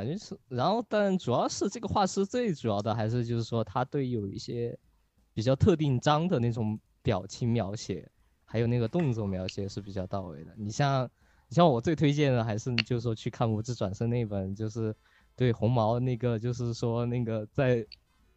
[0.00, 4.76] 感觉是，然后但主要是这个画师最主要的还是就是说他对有一些
[5.34, 8.10] 比较特定章的那种表情描写，
[8.44, 10.54] 还有那个动作描写是比较到位的。
[10.56, 11.04] 你像
[11.48, 14.94] 你像我最推荐的还是就是说去看《无知转身》那本，就是
[15.36, 17.86] 对红毛那个就是说那个在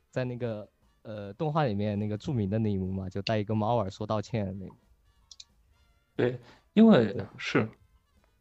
[0.09, 0.69] 在那个
[1.03, 4.75] 呃动画里面那个著名的那一幕嘛，就带一个猫耳说道歉的那个。
[6.15, 6.39] 对，
[6.73, 7.67] 因为是，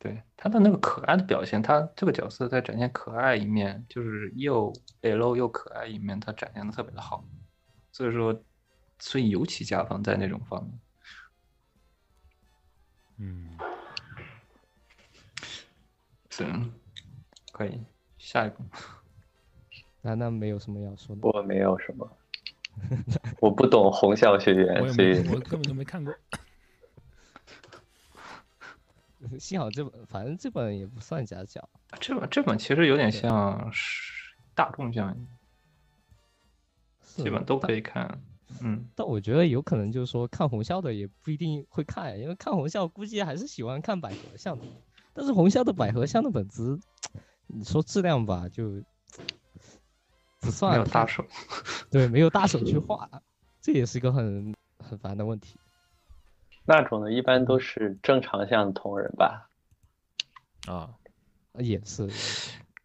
[0.02, 7.24] 对他的那个可爱的表现，他这个角色在展现可爱一面，就是又 L 又可爱一面，他展现的特别的好，
[7.92, 8.42] 所以说，
[8.98, 10.80] 所以尤其加分在那种方面。
[13.18, 13.56] 嗯，
[16.30, 16.72] 行，
[17.52, 17.80] 可以，
[18.18, 18.64] 下一步。
[20.00, 21.20] 那那没有什么要说的。
[21.22, 22.18] 我没有什么，
[23.38, 26.12] 我不懂红校学我员，所以，我根本就没看过。
[29.38, 31.68] 幸好这本，反正这本也不算假角。
[32.00, 35.14] 这本这本其实有点像是大众向，
[37.02, 38.22] 是基本都可以看。
[38.60, 44.64] 嗯，但我觉得有可能就是说看红校的也不一定会看，因为看红校估计还是喜欢看百合向的。
[45.14, 46.78] 但是红校的百合向的本子，
[47.46, 48.82] 你说质量吧，就
[50.40, 51.24] 不算没有大手。
[51.90, 53.08] 对，没有大手去画，
[53.60, 55.58] 这也是一个很很烦的问题。
[56.64, 59.48] 那种的一般都是正常向同人吧。
[60.66, 60.94] 啊，
[61.52, 62.08] 呃也是，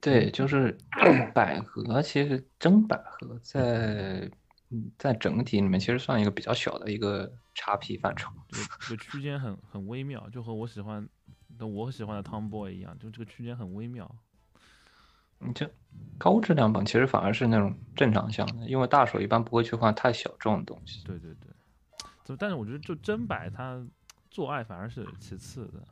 [0.02, 0.78] 对，就是
[1.34, 4.30] 百合，其实真百合在
[4.70, 8.32] 嗯在整体里面其实算一个比较小的一个叉 P 范畴。
[8.50, 11.08] 这个这个区间很很微妙，就和我喜欢
[11.58, 14.10] 的我喜欢的 Tomboy 一样，就这个区间很微妙。
[15.40, 15.70] 你这
[16.18, 21.06] 高质量本其实反而是那种正常向的，因为大手一般不会去画太小众的东西。
[21.06, 21.52] 对对对，
[22.28, 23.82] 就但是我觉得就真摆它
[24.30, 25.88] 做爱反而是其次的，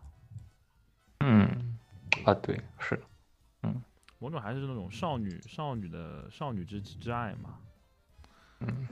[1.22, 1.80] 嗯，
[2.26, 3.02] 啊，对，是，
[3.64, 3.82] 嗯
[4.20, 7.58] 某种还是那种少女少女的少女之之爱嘛。
[8.60, 8.86] 嗯，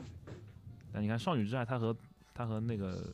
[0.94, 1.94] 但你看少女之爱，它和
[2.34, 3.14] 它和那个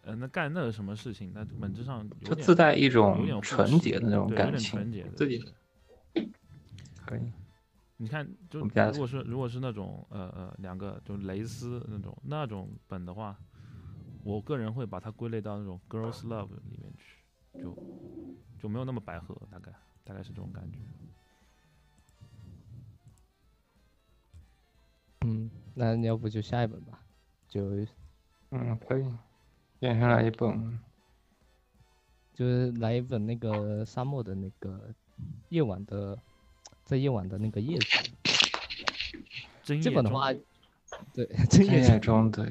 [0.00, 5.44] 呃那干那个什么事情，那本质上就自带一有种点纯洁的那种对有点感情纯洁的，自己
[6.14, 6.26] 对
[7.04, 7.30] 可以。
[8.00, 13.36] 你看，就如果是如果是那种呃呃两个就蕾丝那种那种本的话，
[14.24, 17.24] 我个人会把它归类到那种 girls love 里面去，
[17.62, 17.76] 就
[18.58, 19.72] 就没有那么白合，大概
[20.04, 20.78] 大概是这种感觉。
[25.22, 27.04] 嗯，那要不就下一本吧，
[27.48, 27.84] 就
[28.50, 29.04] 嗯，可以。
[29.80, 30.78] 接下来一本，
[32.34, 34.94] 就是来一本那个沙漠的那个
[35.50, 36.18] 夜晚的，
[36.84, 37.86] 在夜晚的那个叶子。
[39.62, 40.32] 真夜景这本的话，
[41.12, 42.50] 对， 真夜夜中的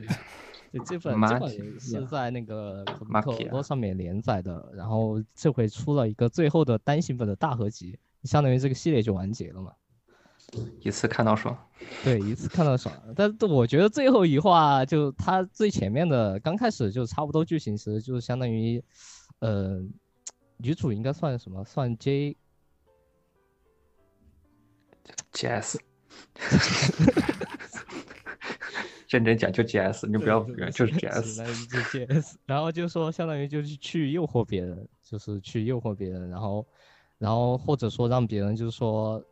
[0.72, 9.74] 对，这本马这本是在那个可马体亚口多上面连载的，然后这回出了一个最后的单行本的大合集，相当于这个系列就完结了嘛。
[10.80, 11.58] 一次看到爽。
[12.04, 12.94] 对，一次看到爽。
[13.16, 18.82] 但是我觉得最后一话就它最前面的刚开始就差不多剧情，其实就是相当于，
[19.40, 19.82] 呃，
[20.58, 21.64] 女主应该算什么？
[21.66, 22.38] 算 J
[25.34, 25.80] GS，
[29.10, 31.40] 认真讲就 GS，你不要不要就是 GS。
[31.40, 36.66] 来就 GS，然后就说相当于就是去诱惑别人，就是去诱惑别人，然后，
[37.18, 39.24] 然后或者说让别人就是说，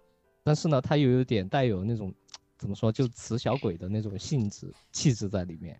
[0.44, 2.14] 但是呢，他又有点带有那种
[2.58, 5.80] 怎么说，就雌小鬼的那种性质气质在里面，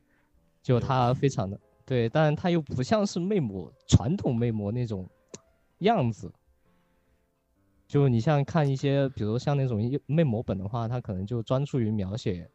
[0.62, 5.10] 就他非常的对，但他又不像是魅魔传统魅魔那种
[5.80, 6.32] 样子。
[7.88, 12.50] 就你像看一些，比如像那种一魅魔本的话，他可能就专注于描写，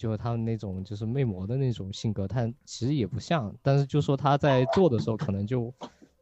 [0.00, 5.70] 就他们那种就是魅魔的那种性格，他其实也不像，但是就说他在做的时候，可能就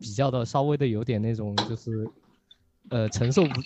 [0.01, 2.11] 比较的稍微的有点那种就是，
[2.89, 3.61] 呃，承受不，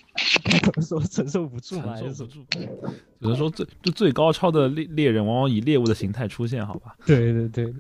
[0.61, 2.45] 怎么说承受不住嘛，承受不住。
[2.53, 6.95] 只能说最就最高超的猎猎人，往往以猎物的形态出现，好吧？
[7.07, 7.75] 对对对，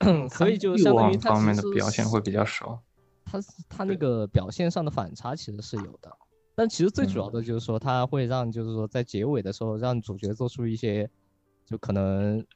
[0.28, 2.82] 所以就欲相当于望方面的表现会比较少。
[3.24, 3.38] 他
[3.70, 6.14] 他那个表现上的反差其实是有的，
[6.54, 11.08] 但其实最主要嗯的就是说，他会让就是说在结尾的时候让主角做出一些，
[11.72, 12.46] 就可能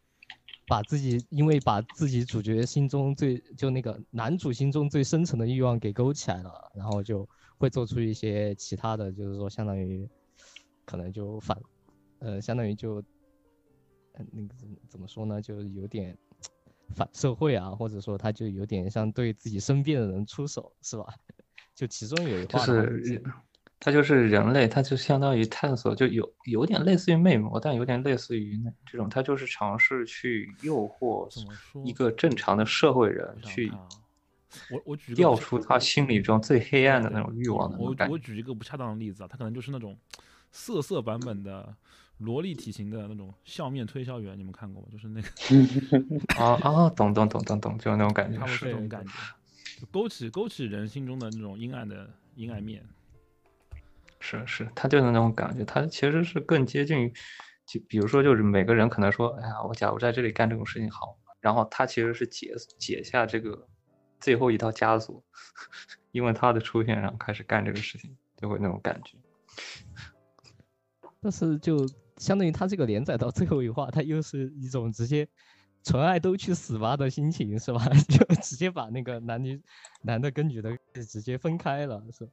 [0.66, 10.06] 把自己因为把自己主角心中最就那个男主心中最深层的欲望给勾起来了，然后就会做出一些其他的，就是说相当于
[10.84, 11.58] 可能就反
[12.18, 12.96] 呃相当于就
[14.12, 16.14] 呃那个怎么怎么说呢，就有点
[16.94, 21.06] 反社会啊，或者说他就有点像对自己身边的人出手，是吧？
[21.74, 23.22] 就其中有一就话的话是
[23.78, 31.84] 它就是人类，它就相当于探索，就有有点类似于魅魔，但有点类似于那这种，它就是尝试去诱惑怎么说？
[31.84, 33.70] 一个正常的社会人去
[34.70, 38.12] 我我举一个调出他心里中最黑暗的那种欲望的我种感觉。
[38.12, 39.96] 我举一个不恰当的例子啊，他可能就是那种
[40.50, 41.76] 色色版本的
[42.16, 44.88] 萝莉体型的那种笑面推销员，你们看过吗？
[44.90, 45.28] 就是那个
[46.42, 49.12] 啊啊，懂懂懂懂懂，就是那种感觉差不多是是这种感觉，
[49.78, 52.82] 就勾起勾起人心中的那种阴暗的阴暗面。
[54.26, 57.12] 是是，他就是那种感觉，他其实是更接近于，
[57.64, 63.68] 就比如说就是每个人可能说，哎呀，我假如在这里干这种事情好，然后他其实是解解下这个
[64.18, 65.22] 最后一道枷锁，
[66.10, 69.16] 因为他的出现，然后开始干这个事情，就会那种感觉。
[71.20, 75.28] 但是就相当于他这个连载到最后一话，他又是一种直接
[75.84, 77.86] 纯爱都去死吧的心情，是吧？
[78.10, 79.62] 就直接把那个男女
[80.02, 82.32] 男的跟女的直接分开了，是吧？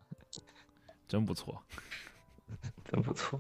[1.08, 1.62] 真不错，
[2.90, 3.40] 真不错，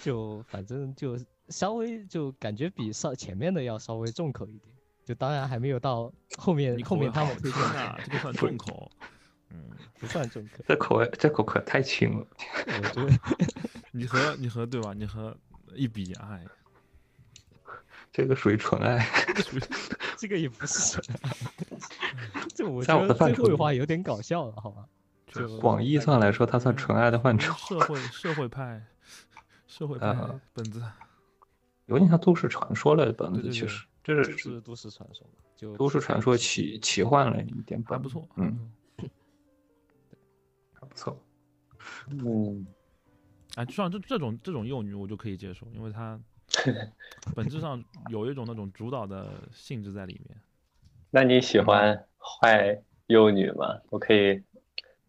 [0.00, 1.18] 就反正就
[1.48, 8.90] 稍微就感觉比上前面的要稍微重口一点，就当然还没有到后面你后面他们推荐的啊，这个算重口。
[9.50, 9.70] 嗯，
[10.00, 12.26] 不算重口，这口味这口可太轻了。
[12.66, 13.18] 我觉得
[13.92, 14.92] 你和你和对吧？
[14.92, 15.36] 你和
[15.76, 16.44] 一比，哎，
[18.10, 19.60] 这个属于纯爱，这属于
[20.16, 21.00] 这个也不是，
[22.52, 24.88] 这我在觉得最后一话有点搞笑了，好吧？
[25.34, 28.80] 就广义上来说，它算纯爱的范畴，社会社会派
[29.66, 30.82] 社会派呃本子，
[31.86, 38.28] 有点像都市传说类的本子，其实这是是都市传说嘛，就都市传说奇奇幻类一点本子，还不错。
[38.36, 38.72] 嗯，
[40.74, 41.20] 还不错。
[42.08, 42.66] 嗯，
[43.56, 46.18] 哎，像这这种这种幼女我就可以接受，因为她
[47.34, 50.40] 本质上有一种那种主导的性质在里面。
[51.10, 53.80] 那你喜欢坏幼女吗？
[53.90, 54.42] 我可以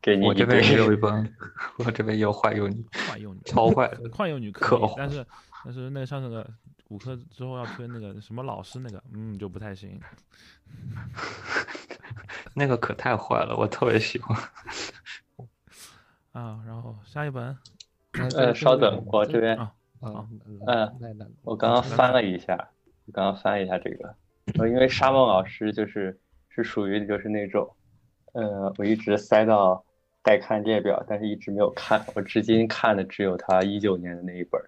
[0.06, 1.36] 给你我这边也有一本，
[1.84, 4.08] 我这边也有坏幼女， 坏幼女，超坏的。
[4.12, 5.26] 坏幼女可以，可坏但是
[5.64, 6.48] 但是那个上那个
[6.88, 10.00] 骨科之后要推那个什么老师那个，嗯，就不太行。
[12.54, 14.38] 那个可太坏了，我特别喜欢。
[16.34, 17.58] 啊，然后下一本，
[18.36, 19.58] 呃，稍等，我这边
[20.02, 20.28] 嗯
[21.42, 22.56] 我刚刚翻了一下，
[23.08, 24.16] 我刚刚翻了一下这个，
[24.60, 27.76] 呃，因为沙漠老师就是是属于就是那种，
[28.34, 29.84] 呃，我一直塞到
[30.26, 34.60] 待看列表，但是一直没有看，我至今看的只有他一九年的那一本，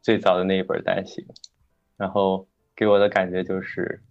[0.00, 1.24] 最早的那一本单行，
[1.96, 4.02] 然后给我的感觉就是，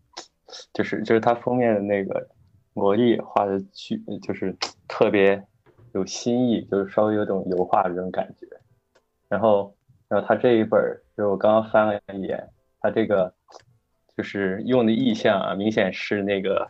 [0.72, 2.30] 就是就是他封面的那个
[2.74, 4.56] 魔力画的巨，就是
[4.88, 5.44] 特别
[5.94, 8.48] 有新意，就是稍微有种油画的这种感觉，
[9.28, 9.76] 然后。
[10.12, 10.78] 然后他这一本，
[11.16, 12.50] 就是我刚刚翻了一眼，
[12.82, 13.34] 他这个
[14.18, 16.70] 就是用的意象啊，明显是那个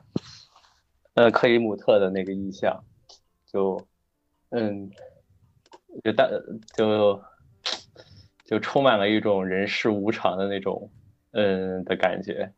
[1.15, 2.84] 呃克里姆特的那个意象，
[3.47, 3.84] 就
[4.52, 4.89] 嗯，
[6.04, 6.30] 就大
[6.78, 7.22] 就
[8.45, 10.89] 就充满了一种人世无常的那种
[11.32, 12.54] 嗯的感觉。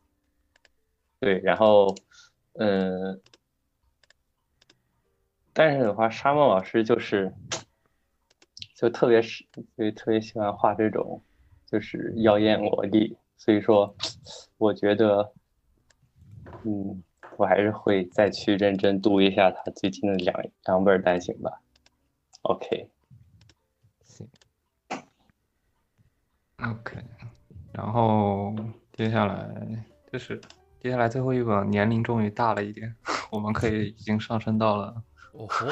[1.18, 1.94] 对，然后
[2.54, 3.20] 嗯，
[5.52, 7.32] 但是的话，沙漠老师就是。
[8.76, 9.46] 就特别是
[9.78, 11.22] 就特别喜欢画这种，
[11.64, 13.94] 就是妖艳萝莉，所以说，
[14.58, 15.32] 我觉得，
[16.64, 17.02] 嗯，
[17.38, 21.62] 我还是会再去认真读一下他最近的两两本单行吧。
[22.44, 22.90] OK，
[24.04, 24.28] 行
[26.58, 27.02] ，OK，
[27.72, 28.54] 然后
[28.92, 30.38] 接下来就是
[30.78, 32.94] 接下来最后一本，年龄终于大了一点，
[33.32, 35.66] 我们可以已经上升到了哦吼，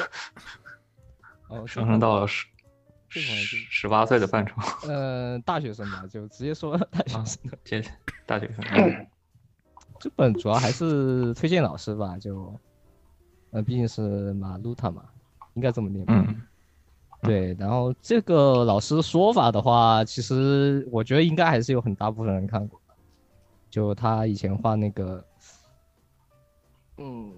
[1.61, 2.47] 哦，上升到了十
[3.09, 4.55] 十十八岁的范畴。
[4.87, 7.51] 呃大学生吧，就直接说大学啊生。
[7.63, 7.83] 接
[8.25, 9.07] 大学生， 嗯
[9.99, 12.59] 这本主要还是推荐老师吧，就
[13.51, 15.07] 呃毕竟是马路塔嘛，
[15.53, 16.13] 应该这么念吧。
[16.27, 16.41] 嗯，
[17.23, 22.93] 对，然后这个老师说法的话，其实我觉得应该还是有很大部分人看过的。
[23.69, 25.25] 就他以前画那个，
[26.97, 27.33] 嗯，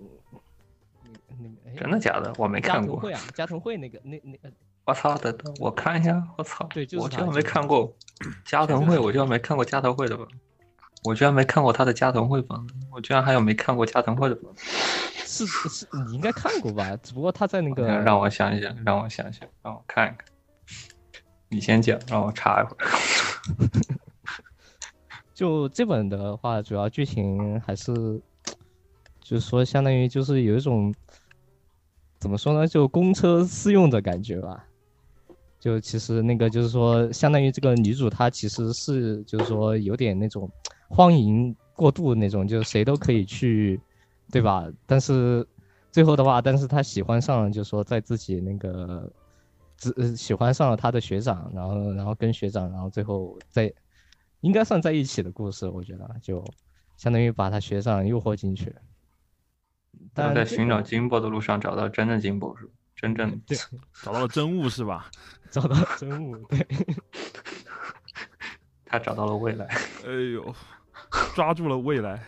[1.04, 2.34] 那个那个，哎真的假的？
[2.38, 3.14] 我没看过加藤会。
[3.14, 4.52] 啊，加藤会那个那那呃
[4.86, 5.18] 我操！
[5.18, 6.22] 等等，我看一下。
[6.38, 6.68] 我操！
[6.74, 7.92] 对就是我居然没看过
[8.44, 10.28] 加藤会，我居然没看过加藤会的本，
[11.06, 12.60] 我居然没看过他的加藤绘本，
[12.92, 14.46] 我居然还有没看过加藤绘的本。
[15.26, 16.96] 是是，你应该看过吧？
[16.98, 20.28] 只不过他在那个 让我想一想，让我想想，让我看一看。
[21.50, 22.88] 你先讲，让我查一会儿。
[25.34, 27.94] 就这本的话，主要剧情还是，
[29.22, 30.94] 就是说相当于就是有一种，
[32.20, 34.66] 怎么说呢，就公车私用的感觉吧。
[35.60, 40.50] 就其实那个就是说，相当于这个女主她其实是就是说有点那种
[40.90, 43.80] 荒淫过度那种，就是谁都可以去，
[44.32, 44.68] 对吧？
[44.86, 45.48] 但是
[45.92, 49.12] 最后的话，但是他喜欢上了，就是说在自己那个，
[49.78, 53.74] 只呃喜欢上了他的学长，然后然后跟学长，然后最后在。
[54.42, 56.46] 应该算在一起的故事，我觉得就
[56.98, 58.76] 相当于把他学长诱惑进去。
[60.14, 62.70] 但在寻找金箔的路上找到真的金箔是？
[62.96, 63.58] 真正对
[64.04, 65.10] 找到了真物是吧？
[65.50, 66.68] 找到了真物，对，
[68.86, 69.66] 他找到了未来。
[70.06, 70.56] 哎呦，
[71.34, 72.24] 抓住了未来。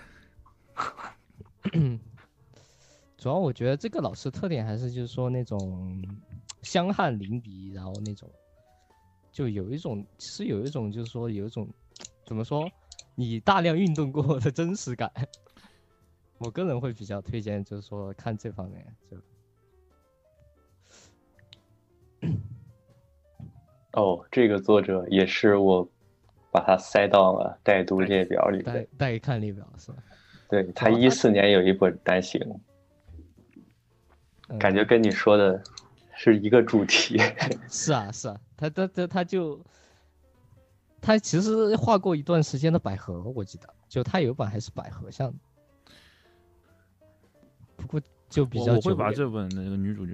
[3.18, 6.02] 主要我觉得这个老师特点还是就是说那种
[6.62, 8.30] 香汗淋漓，然后那种
[9.32, 11.68] 就有一种是有一种就是说有一种
[12.26, 12.70] 怎么说，
[13.16, 15.12] 你大量运动过后的真实感。
[16.38, 19.18] 我个人会比较推荐，就是说看这方面就。
[23.94, 25.90] 哦，这个作者也是我
[26.52, 29.20] 把它塞到了带读列表里带带。
[29.20, 29.98] 看列表是吧？
[30.50, 32.42] 对他一四年有一本单行，
[34.48, 35.62] 嗯感觉跟你说的
[36.16, 37.18] 是一个主题。
[37.68, 39.62] 是啊是啊，他他他他就
[41.02, 45.38] 他其实画过一段时间的百合，我记得，就他有一本还是百合像的，
[47.76, 50.14] 不过就比较我我会把这本那个女主角，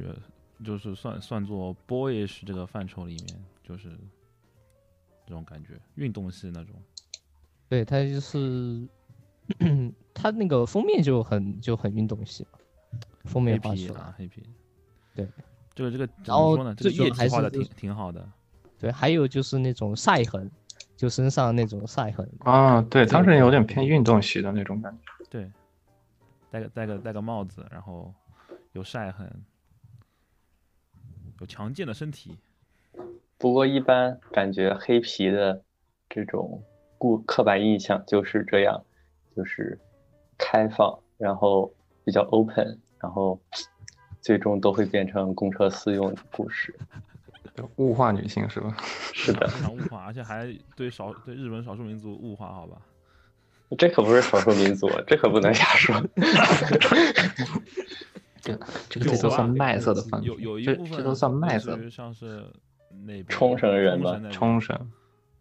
[0.66, 3.96] 就是算算作 boyish 这个范畴里面，就是
[5.26, 6.76] 这种感觉，运动系那种。
[7.70, 8.88] 对他就是
[10.14, 12.60] 他那个封面就很就很运动系嘛，
[13.26, 14.44] 封面黑画出来皮啊，，黑皮。
[15.16, 15.28] 对，
[15.74, 16.76] 就是这个怎然后么说呢？
[16.76, 18.30] 这个最主要业绩画的挺挺好的。
[18.80, 20.50] 对，还有就是那种晒痕，
[20.98, 25.26] 就身上那种晒痕，啊，对，这个他是有点偏运动系的那种感觉。
[25.30, 25.52] 对，
[26.52, 28.14] 戴个戴个戴个帽子，然后
[28.74, 29.44] 有晒痕，
[31.40, 32.38] 有强健的身体。
[33.44, 35.62] 不过一般感觉黑皮的
[36.10, 36.64] 这种
[36.98, 38.82] 固刻板印象就是这样，
[39.36, 39.78] 就是
[40.38, 41.70] 开放，然后
[42.06, 43.38] 比较 open，然后
[44.22, 46.74] 最终都会变成公车私用的故事。
[47.54, 48.78] 就物化女性是吧？
[49.12, 52.78] 是的，非常物化，而且还对少对日本少数民族物化，好吧？
[53.78, 56.02] 这可不是少数民族，这可不能瞎说。
[58.40, 58.58] 这
[58.90, 62.46] 这个这都算麦色的范畴，有有一这部分这都算麦色像是
[63.02, 64.76] 那边冲绳人吧冲绳。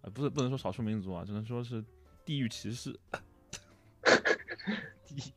[0.02, 1.84] 呃，不是不能说少数民族啊，只能说是
[2.24, 2.98] 地域歧视。
[5.06, 5.32] 地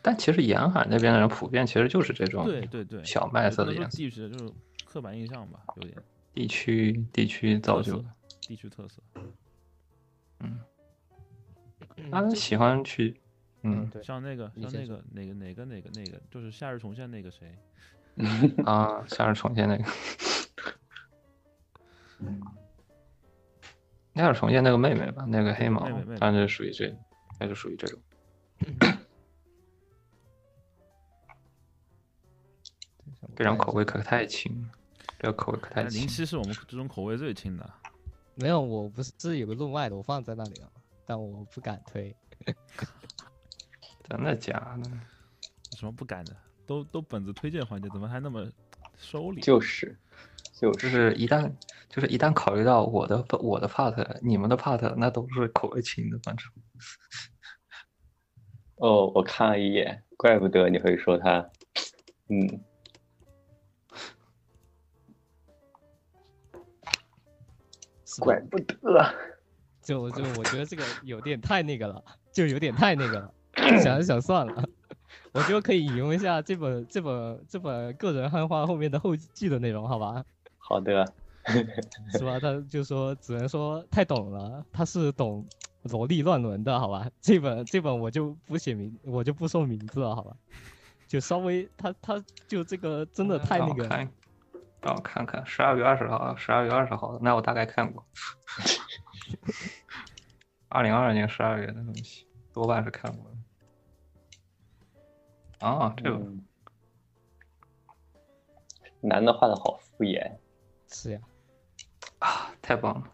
[0.00, 4.52] 但其实沿海那边的人普遍其实就是这种对对对，小麦色的颜色，地域歧视就是
[4.84, 5.96] 刻板印象吧，有点。
[6.34, 8.04] 地区地区造就的。
[8.40, 9.02] 地区特色。
[10.40, 10.58] 嗯。
[12.10, 13.20] 他们喜欢去，
[13.62, 13.88] 嗯。
[13.90, 17.56] 对，像那个像那个哪个哪个哪个哪个，就是夏日重现那个谁，
[18.64, 19.84] 啊，夏日重现 那个，
[24.14, 26.94] 夏日重建那个妹妹吧，那个黑毛妹妹妹妹，她就属于这，
[27.40, 28.00] 那就属于这种。
[33.34, 34.68] 这种口味可太轻了，
[35.18, 36.06] 这个口味可太轻但零。
[36.06, 37.68] 七是我们这种口味最轻的。
[38.34, 40.70] 没有，我不是是有个论外的，我放在那里了，
[41.06, 42.14] 但我不敢推。
[44.04, 44.90] 真的假的？
[44.90, 46.36] 有什么不敢的？
[46.66, 48.46] 都都本子推荐环节，怎么还那么
[48.96, 49.40] 收敛？
[49.42, 49.96] 就是，
[50.62, 51.52] 就就是是一旦
[51.88, 56.48] 就是一旦考虑到我的我的 part，你们的 part，那都是口味轻的，反正。
[58.76, 61.50] 哦，我看了一眼，怪不得你会说他，
[62.28, 62.62] 嗯，
[68.20, 69.14] 怪不得。
[69.82, 73.34] 就就我觉得这个有点太那个了，就有点太那个了。
[73.82, 74.64] 想一想算了，
[75.34, 80.24] 我觉得可以引用一下这本这本这本个人汉化后面的后记的内容，好吧？
[80.64, 81.04] 好的，
[82.12, 82.38] 是吧？
[82.40, 85.44] 他就说只能说太懂了，他是懂
[85.82, 87.10] 萝莉乱伦的，好吧？
[87.20, 90.36] 这本这本我就不写名，我就不说名字了，好吧？
[91.08, 94.12] 就稍微他他就这个真的太那个，让我看，
[94.80, 98.02] 让我看看，十二月二十号，十二月二十号，那我大概看过。
[100.68, 103.30] 二零二二年十二月的东西，多半是看过
[105.58, 105.66] 的。
[105.66, 106.42] 啊，这个嗯
[109.00, 110.38] 男的画的好敷衍，
[110.92, 111.20] 是呀，
[112.18, 113.10] 啊，太棒了！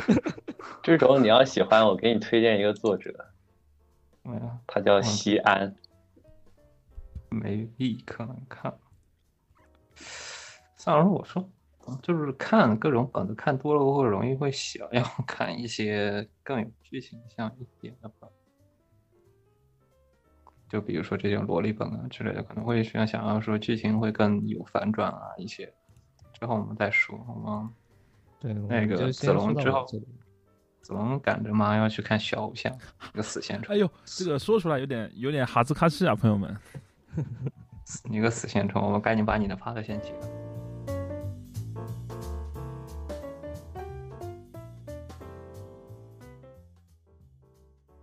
[0.82, 3.14] 这种你要喜欢，我给你推荐一个作者，
[4.24, 5.74] 嗯，他叫西安，
[7.30, 8.76] 没立刻能看。
[10.76, 11.48] 算了，我说
[12.02, 18.28] 就是看各种本子看多了会容易会想要 看一些更有剧情向一点的本。
[20.68, 25.72] 就比如说这种萝莉本啊之类的，可能会需要想要说剧情会更有反转啊一些，
[26.40, 27.70] 之后我们再说好吗？
[28.40, 30.02] 对，那个子龙之后子
[30.94, 32.74] 龙赶着妈要去看小偶像，
[33.12, 36.56] 一个死线虫，哎呦，这个说出来有点有点哈兹卡西啊，朋友们。
[38.08, 40.28] 你个死线虫，我们赶紧把你的 part 先解了。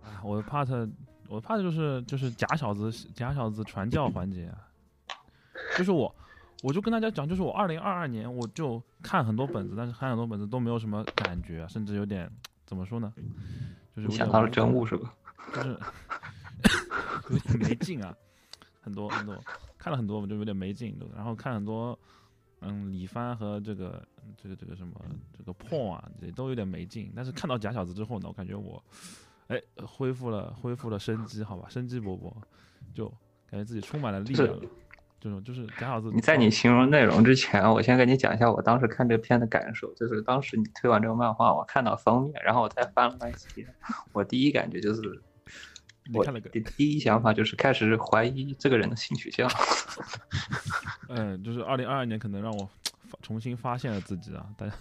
[0.04, 0.88] 啊，我的 part，
[1.28, 4.68] 我的 part 就是就是假小子假小子传教环节啊，
[5.76, 6.14] 就是我，
[6.62, 12.30] 我就跟大家讲，就是我二零二二年我就看很多本子，但是看很多本子都没有什么感觉，甚至有点
[12.66, 13.12] 怎么说呢，
[13.94, 15.14] 就是想到了无真物是吧？
[15.54, 15.78] 就是
[17.30, 18.12] 有点没劲啊，
[18.80, 19.36] 很多很多
[19.78, 21.96] 看了很多，我就有点没劲，然后看很多
[22.60, 24.04] 嗯李帆和这个
[24.36, 24.94] 这个这个什么
[25.36, 27.12] 这个破啊，这都有点没劲。
[27.14, 28.82] 但是看到假小子之后呢，我感觉我
[29.46, 32.32] 哎恢复了恢复了生机，好吧，生机勃勃，
[32.92, 33.08] 就
[33.48, 34.62] 感觉自己充满了力量了。
[35.20, 39.92] 这种就是假小子，你在你形容内容之前，我先跟你讲一下我当时看这个片的感受。
[39.94, 43.68] 就是当时你推完这个漫画，我看到封面，然后我再翻了翻几页，
[44.12, 45.00] 我第一感觉就是，
[46.14, 49.50] 我你看了个第第一想法就是开始怀疑这个人的性取向。
[51.08, 52.70] 嗯，就是二零二二年可能让我
[53.20, 54.72] 重新发现了自己啊，大家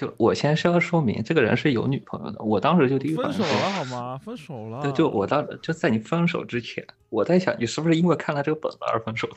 [0.00, 2.42] 就我先是要说明，这个人是有女朋友的。
[2.42, 4.16] 我当时就第一分手反应说了好吗？
[4.16, 9.36] 分手了，对，就我当就在你分手之前，我在想你是不是因为看了这个本子而分手的？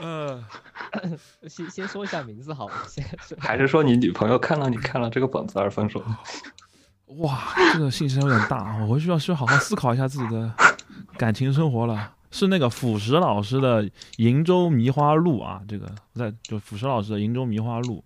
[0.04, 0.44] 呃。
[1.48, 3.02] 先先说一下名字好了，先
[3.40, 6.06] 还是说你女朋友看到你看了这个本子而分手的？
[7.22, 8.78] 哇，这个信息量有点大啊！
[8.82, 10.52] 我回去要需要好好思考一下自己的
[11.16, 12.12] 感情生活了。
[12.30, 13.82] 是那个腐蚀老师的
[14.18, 17.96] 《瀛洲迷花录》啊，这个在就腐蚀老师的《瀛洲迷花录》。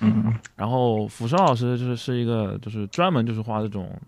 [0.00, 3.98] 嗯，然后腐蚀老师就是是一个就是专门就是画这种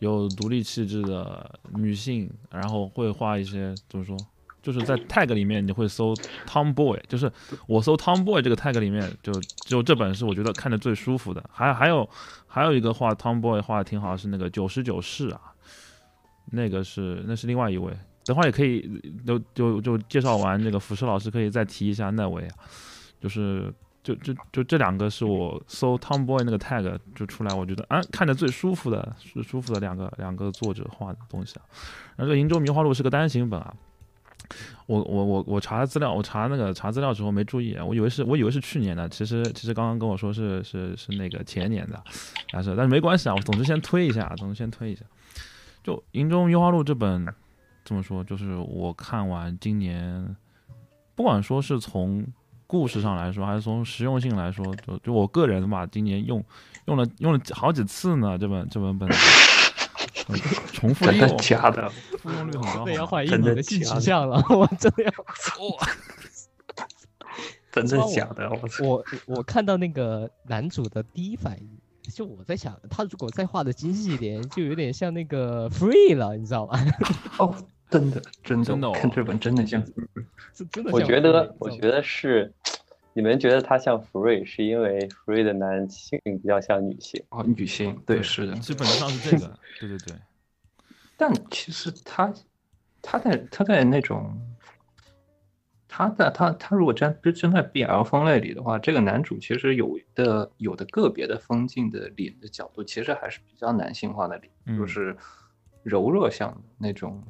[0.00, 4.16] 有独立气质的女性，然后会画一些怎么说，
[4.62, 6.14] 就是在 tag 里面你会搜
[6.46, 7.30] tomboy，就是
[7.66, 9.32] 我搜 tomboy 这个 tag 里面就
[9.66, 12.08] 就这本是我觉得看着最舒服的，还还有
[12.46, 15.47] 还有一个画 tomboy 画的挺好，是那个九十九世啊，
[16.50, 17.92] 那个是那是另外一位。
[18.24, 18.86] 等会儿也可以，
[19.26, 22.46] 就就就介绍完这个腐蚀老师，可以再提一下那位，
[23.18, 23.72] 就是
[24.02, 31.64] 就就就这两个是我搜 Tomboy 那个 tag 就出来，我觉得啊看着最舒服的是舒服的两个两个作者画的东西啊。
[32.16, 33.74] 然后这个《瀛洲迷花录》是个单行本啊，
[34.84, 41.98] 我我我我查资料，我查那个查资料时候没注意，我以为是我以为是去年的，其实其实刚刚跟我说是是是那个前年的，
[42.52, 45.02] 但是但是没关系啊，我总之先推一下，总之先推一下。
[45.88, 47.26] 就《瀛洲迷花录》这本
[47.82, 50.36] 这么说，就是我看完今年，
[51.14, 52.26] 不管说是从
[52.66, 56.44] 故事上来说，还是从实用性来说，就就我个人吧，今年用
[56.84, 59.16] 用了用了好几次呢，这本这本本子，
[60.28, 60.36] 嗯
[60.74, 61.88] 重复利真的用，假的？
[62.18, 63.06] 复用率很高真的要。
[63.06, 65.10] 怀疑你的性取向了，我真的要。
[67.72, 68.50] 真的假的？
[68.50, 68.60] 我！
[68.86, 71.77] 我我看到那个男主的第一反应，
[72.12, 76.78] 就我在想，他如果再画的精细一点，就有点像那个 Free 了，你知道吗？
[77.38, 77.54] 哦，
[77.90, 79.80] 真的真的，真的哦看这本真的像。
[80.54, 81.00] 是真的像。
[81.00, 82.52] 我觉得，我觉得是，
[83.12, 87.22] 你们觉得他像 Free，，是因为 Free 的男性比较像女性。
[87.30, 88.54] 哦，女性，对，是的。
[88.54, 90.16] 基本上是这个， 对对对，
[91.16, 92.32] 但其实他，
[93.02, 94.36] 他在他在那种，
[95.98, 105.16] 他在他他如果真真在 BL 分类里的话，这个男主其实有的有的个别的风镜的脸的角度，其实还是比较男性化的脸，嗯就是
[105.82, 107.20] 柔弱向的那种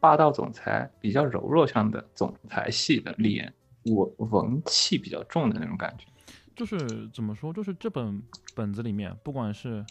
[0.00, 6.08] 霸道总裁，比较柔弱向的总裁系的脸，我文气比较重的那种感觉。
[6.56, 8.20] 就是怎么说，就是这本
[8.56, 9.86] 本子里面，不管是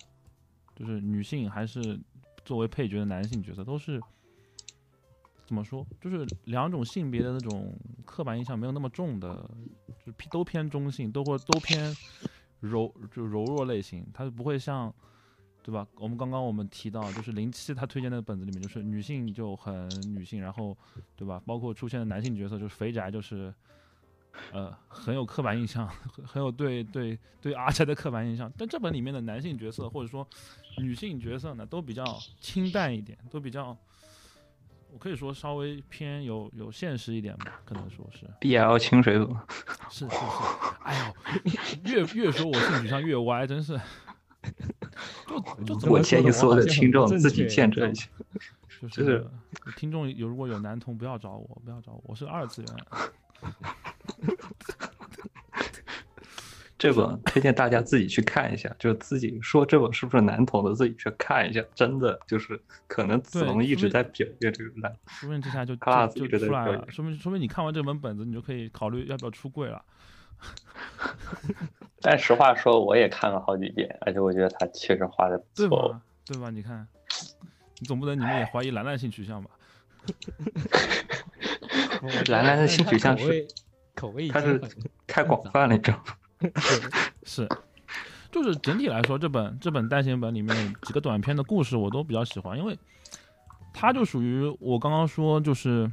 [0.75, 1.97] 就是女性还是
[2.43, 4.01] 作为配角的男性角色，都是
[5.45, 7.73] 怎么说，就是两种性别的那种
[8.05, 9.49] 刻板印象没有那么重的，
[10.05, 11.95] 就都偏中性，都或都偏
[12.59, 14.93] 柔就柔弱类型，它不会像。
[15.65, 15.87] 对吧？
[15.95, 20.77] 我们刚刚我们提到，就是零七他推荐的本子里面，就是女性就很女性，然后
[21.15, 21.41] 对吧？
[21.43, 23.51] 包括出现的男性角色，就是肥宅，就是
[24.51, 28.47] 呃很有刻板印象，很很有对对对阿宅的刻板印象。
[28.55, 30.27] 但这本里面的男性角色或者说
[30.77, 32.05] 女性角色呢，都比较
[32.39, 33.75] 清淡一点，都比较，
[34.95, 39.35] 我可以说稍微偏有有现实一点吧，可能说是 BL 清水组，
[39.89, 40.21] 是是是。
[40.83, 41.13] 哎呦，
[41.83, 43.77] 越越说我性取向越歪，真是。
[45.65, 48.07] 就就我建议所有的听众自己见证一下。
[48.79, 49.27] 就就是
[49.65, 52.71] 是听众有如果有男同不要找我，不要找我，我是二次元。
[56.77, 69.81] 这本推荐大家自己去看一下，就是自己说这本是不是男同的，自己去看一下，真的就是可能子对龙一直在表现这个男，说不定这下就 Class 就一直在就出来了，说明说明你看完这本本子，你就可以考虑要不要出柜了。
[72.01, 75.89] 但实话说，我也看了好几遍，而且我觉得他确实画的不对错。
[75.89, 76.01] 吧？
[76.25, 76.49] 对吧？
[76.49, 76.85] 你看，
[77.79, 79.49] 你总不能你们也怀疑兰兰性取向吧？
[82.27, 83.47] 兰兰的性取向是口味
[83.95, 84.61] 口味他是
[85.07, 86.13] 太广泛了，你知道吗？
[87.23, 87.47] 是，
[88.31, 92.77] 就是整体来说，这本这本单行本里面几个短篇的故事我都比较喜欢，因为
[93.73, 95.89] 它就属于我刚刚说就是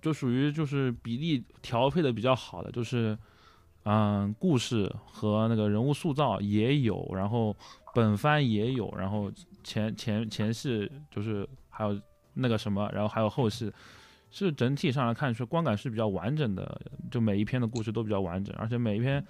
[0.00, 3.16] 就属于就是比例调配的比较好的，就是
[3.84, 7.54] 嗯故事和那个人物塑造也有，然后
[7.94, 9.30] 本番也有，然后
[9.62, 12.00] 前前前戏就是还有
[12.34, 13.72] 那个什么，然后还有后世。
[14.30, 19.24] 是整体上来看，是观感是比较完整的，就每一篇的故事都比较完整，而且每一篇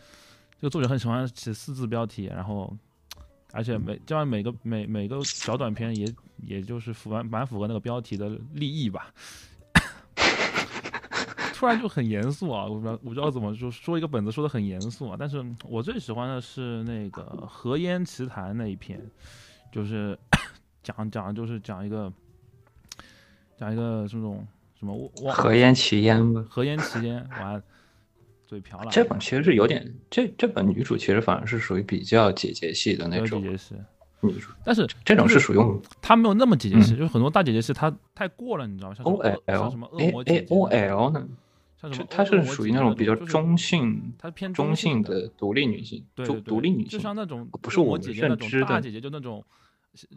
[0.59, 2.77] 这个作者很喜欢起四字标题，然后
[3.53, 6.07] 而且每这样每个每每个小短篇也
[6.39, 9.13] 也就是符蛮蛮符合那个标题的立意吧。
[11.55, 18.99] 突然就很严肃啊，我不知道我不知道怎么说说一个本子说的很严肃啊，但是我最喜欢的是那个《河烟奇谈》那一篇，
[19.71, 20.19] 就是
[20.83, 22.11] 讲讲就是讲一个
[23.59, 24.47] 讲一个这种
[24.81, 26.43] 什么忘何烟其烟吧。
[26.49, 27.63] 何烟其烟，完
[28.47, 28.91] 嘴瓢了。
[28.91, 33.75] 这本其实是有点，这这本女主其实反而是属于比较姐姐系的那种姐姐系，
[34.21, 35.59] 女主，但是这种是属于
[36.01, 41.29] 她没有那么姐姐系，嗯就是很多大姐姐系她太过了，你知道吗？O L 什么恶魔姐 A 姐？O L 呢？
[41.79, 47.15] 像什么就她是属于那种比较中性、她偏中性性的独立女性，独对对对独立女性就像。
[47.15, 49.45] 那种不是我们认知的大姐姐，就那种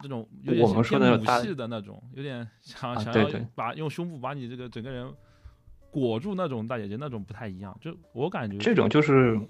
[0.00, 5.12] 这种有点我们说偏的大母系的那种，有点想想要把用胸部把你这个整个人
[5.90, 7.76] 裹住那种大姐姐，那种不太一样。
[7.80, 9.40] 就我感觉这种就是，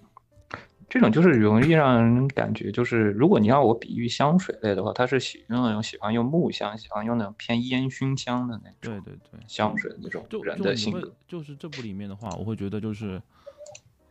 [0.89, 11.15] 这种就是容易让人感觉就是，如果你让我比喻香水类的话，它是喜用那种喜欢用木香，喜欢用那种偏烟熏香的那种对对对，香水的那种就人的性格。
[11.27, 13.21] 就是这部里面的话，我会觉得就是，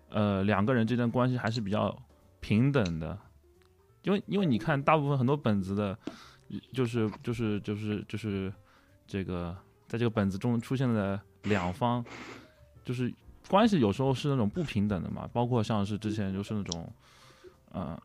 [0.10, 1.96] 呃，两个人之间关系还是比较
[2.40, 3.18] 平等的，
[4.04, 5.98] 因为因为你看大部分很多本子的，
[6.72, 8.54] 就是就是就是就是
[9.08, 9.56] 这个
[9.88, 12.04] 在这个本子中出现的两方，
[12.86, 13.14] 就是
[13.48, 16.94] 关系有时候是那种不平等的嘛，包括像是之前就是那种，
[17.72, 18.00] 呃，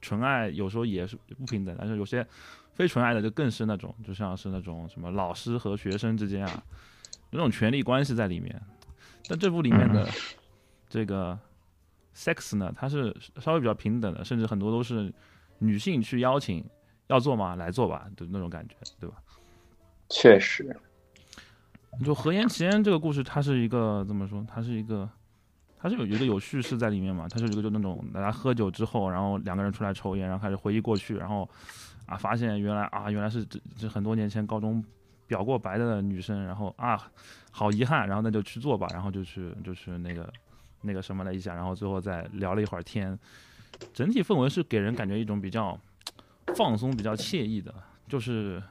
[0.00, 2.26] 纯爱有时候也是不平等，但是有些
[2.74, 6.62] 非纯爱的就更是那种，就像是那种什么老师和学生之间啊，
[7.30, 8.60] 有那种权力关系在里面。
[9.28, 10.08] 但这部里面的
[10.88, 11.38] 这个
[12.16, 15.12] sex 呢，它是稍微比较平等的，甚至很多都是
[15.58, 16.64] 女性去邀请，
[17.08, 17.54] 要做吗？
[17.56, 19.16] 来做吧，就那种感觉，对吧？
[20.08, 20.74] 确实，
[22.04, 24.44] 就何言其烟这个故事，它是一个怎么说？
[24.48, 25.08] 它是一个，
[25.78, 27.26] 它是有一个有叙事在里面嘛？
[27.28, 31.48] 它是一个就那种大家喝酒之后，然后两个人出来抽烟，然后开始回忆过去，然后
[32.06, 34.82] 啊发现原来啊原来是这这很多年前高中
[35.26, 37.10] 表过白的女生，然后啊
[37.50, 40.32] 好遗憾，然后那就去做吧，然后就去就去那个
[40.86, 43.18] 那个什么了一下，然后最后再聊了一会儿天，
[43.92, 45.78] 整体氛围是给人感觉一种比较
[46.56, 47.74] 放松、比较惬意的，
[48.08, 48.62] 就是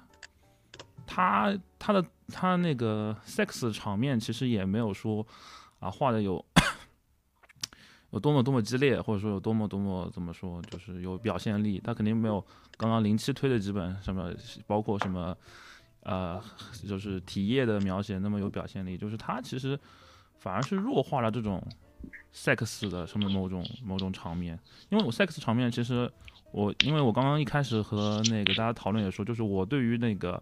[1.05, 5.25] 他他的他那个 sex 场面其实也没有说
[5.79, 6.43] 啊画的有
[8.11, 11.81] 有多么多么激烈，或者说有多么多么怎么说，就是有表现力。
[11.83, 12.43] 他肯定没有
[12.77, 14.31] 刚刚零七推的几本什么，
[14.65, 15.35] 包括什么
[16.03, 16.41] 呃，
[16.87, 18.97] 就是体液的描写那么有表现力。
[18.97, 19.77] 就是他其实
[20.39, 21.61] 反而是弱化了这种
[22.33, 24.59] sex 的什么某种某种场面，
[24.89, 26.11] 因为我 sex 场面其实
[26.51, 30.41] 我因为我刚刚一开始和那个大家讨论也说，就是我对于那个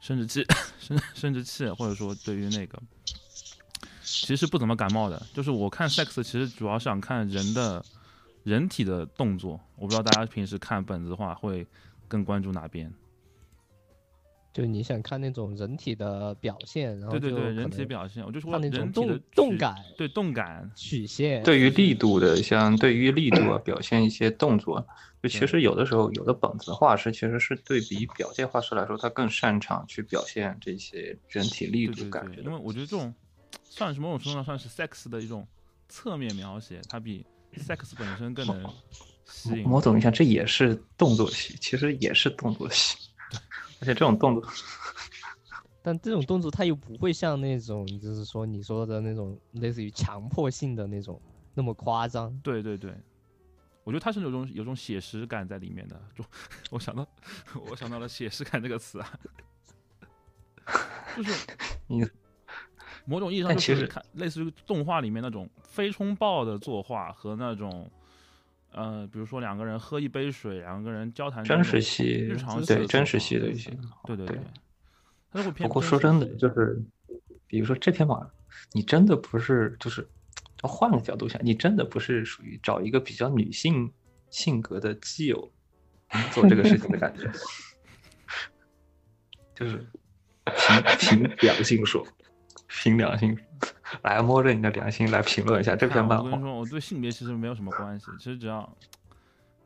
[0.00, 0.46] 生殖器
[0.78, 2.80] 生生殖器或者说对于那个
[4.02, 7.84] 其实不怎么感冒的，就是我看 sex 其实主要是想看人的
[8.42, 11.66] 人体的动作，我不知道大家平时看本子的话会
[12.06, 12.92] 更关注哪边？
[14.54, 24.86] 就你想看那种人体的表现，然后对对对，人体表现，我就说看那人体的种动动感对动感，曲线，对于力度的，像对于力度啊， 表现一些动作，
[25.20, 33.12] 就其实有的时候有的本子画师其实是对比表现画师来说，他更擅长去表现这些人体力度对对对，感觉的因为我觉得这种
[33.64, 35.44] 算是某种程度上算是 sex 的一种
[35.88, 37.26] 侧面描写，它比
[37.56, 38.64] sex 本身更能
[39.24, 39.68] 吸引。
[39.68, 42.96] 某种意义上，这也是动作戏，其实也是动作戏，
[43.84, 44.50] 而且这种动作，
[45.82, 51.20] 但这种动作它又不会像那种，就是说你说的那种类似于强迫性的那种
[51.52, 52.34] 那么夸张。
[52.42, 52.96] 对对对，
[53.82, 56.00] 我觉得它是有种有种写实感在里面的。
[56.16, 56.24] 就
[56.72, 57.06] 我想到
[57.70, 59.18] 我想到了写实感这个词啊，
[61.14, 61.46] 就是
[61.86, 62.02] 你
[63.04, 67.90] 某种意义上其实是看类似于动画里面那种非冲爆的作画和那种。
[68.74, 73.70] 呃，比如说两个人喝一杯水，两个人交谈真实系日常对真实作画系的一些，
[74.04, 74.38] 对对对
[75.58, 76.80] 不过说真的，就是
[77.46, 78.30] 比如说这篇吧，
[78.72, 80.06] 你真的不是就是
[80.62, 83.92] 换个角度想，你真的不是属于找一个比较女性
[84.30, 85.52] 性格的基友
[86.32, 87.30] 做这个事情的感觉，
[89.54, 89.86] 就是
[90.98, 92.06] 凭凭良心说，
[92.68, 93.44] 凭良心说，
[94.02, 96.42] 来摸着你的良心来评论一下这篇漫画我跟你。
[96.42, 98.76] 说，我对性别其实没有什么关系，其实只要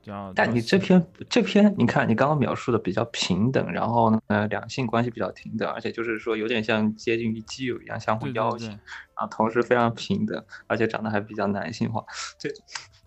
[0.03, 0.33] 只要。
[0.35, 8.79] 但你这篇这篇，你看你刚刚描述的比较平等，然后呢，两性关系比较平等，而且就是说有点像接近于基友一样相互邀请，然
[9.17, 12.05] 后同时非常平等，而且长得还比较男性化，
[12.39, 12.49] 这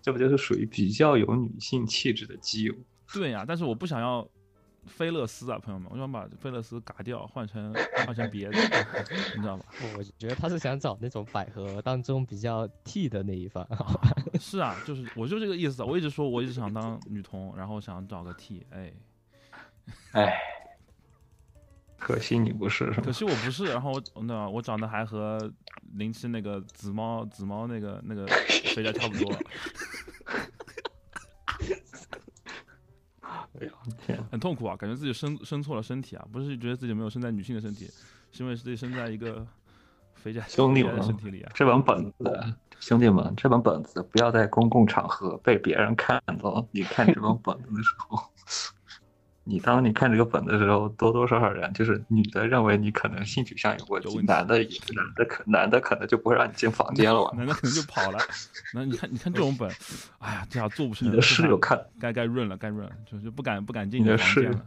[0.00, 2.74] 这不就是属于比较有女性气质的基友？
[3.12, 4.26] 对呀、但是我不想要
[4.86, 7.72] 菲勒斯啊，朋友们，我想把菲勒斯嘎掉，换成
[8.06, 8.58] 换成别的，
[9.36, 9.64] 你知道吧？
[9.96, 13.66] 我觉得他是想找那种百合当中比较 T 的那一方。
[14.40, 15.82] 是啊，就是我就这个意思。
[15.82, 18.92] 我一直说我一直想当女同，然后想找个 T，哎，
[20.12, 20.38] 哎，
[21.98, 23.12] 可惜你不是，可？
[23.12, 23.66] 惜我不是。
[23.66, 25.52] 然后我那我长得还和
[25.94, 29.32] 零七那个紫猫紫猫那个那个谁家差不多，
[33.62, 33.72] 哎呀
[34.04, 37.88] 天，很痛苦啊，感觉自己生生错了身体啊，不是觉得自己没有生在女性的身体，
[38.32, 39.46] 是因为自己生在一个
[40.14, 41.52] 肥宅兄弟们身体里啊。
[41.54, 46.66] 这本本子，兄弟们，这本本子不要在公共场合被别人看到。
[46.72, 48.20] 你看这本本子的时候，
[49.44, 57.32] 你当你看这个本的时候，多多少少人就是女的认为你可能性取向有问题，有问题男的也男的可男的可能就不会让你进房间了吧？
[57.36, 58.18] 男的可能就跑了。
[58.72, 59.68] 那你看，你看这种本，
[60.18, 61.08] 哎呀，这样做不成。
[61.08, 64.64] 你的室友看，该该润了，该润了，就是不敢不敢进你的室友了。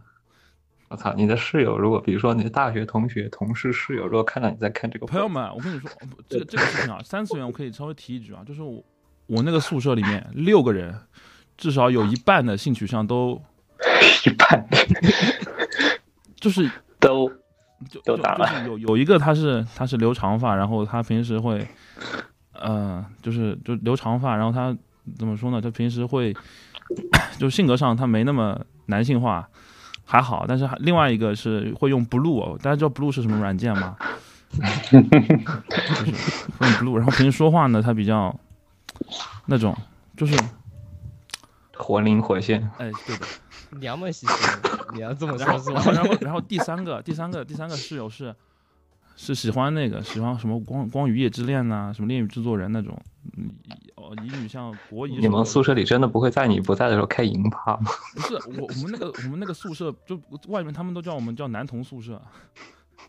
[0.90, 5.90] 我操，你的室友如果比如说你的大学同学、同事、室友，如果看到你在看这个本，朋友们，我跟你说，
[6.28, 8.84] 这个这个事情啊，三次元我可以稍微提一句啊，就是我
[9.26, 10.94] 我那个宿舍里面六个人，
[11.58, 13.42] 至少有一半的性取向都
[14.26, 14.68] 一半
[16.40, 16.70] 就是
[17.00, 17.28] 都
[17.90, 21.68] 就就都打了就是有有一个他是他是留长发，然后他平时会，
[22.54, 24.76] 呃，就是就留长发，然后他
[25.18, 25.60] 怎么说呢？
[25.62, 26.34] 他平时会，
[27.38, 29.48] 就性格上他没那么男性化，
[30.06, 30.46] 还好。
[30.48, 33.98] 但是还另外一个是会用 Blue，大家知道 Blue 是什么软件吗？
[34.56, 35.02] 就是
[36.58, 38.34] 会用 Blue，然后平时说话呢，他比较
[39.48, 39.76] 那种
[40.16, 40.38] 就是
[41.76, 43.26] 活灵活现，哎，对的。
[43.80, 44.34] 娘们兮兮，
[44.94, 45.92] 你要这么然后，说是吧？
[45.92, 48.34] 然后，然后，然后第三个，第三个，第三个室友是
[49.16, 53.00] 是喜欢那个喜欢什么光光与夜之恋呐、什么恋与制作人那种，
[53.38, 53.50] 嗯，
[53.96, 55.28] 哦，乙女像国乙什么的。
[55.28, 57.92] 你们宿舍里真的不会在你不在的时候开银趴吗？
[58.16, 62.22] 不是我我们那个我们那个宿舍就外面他们都叫我们叫男同宿舍。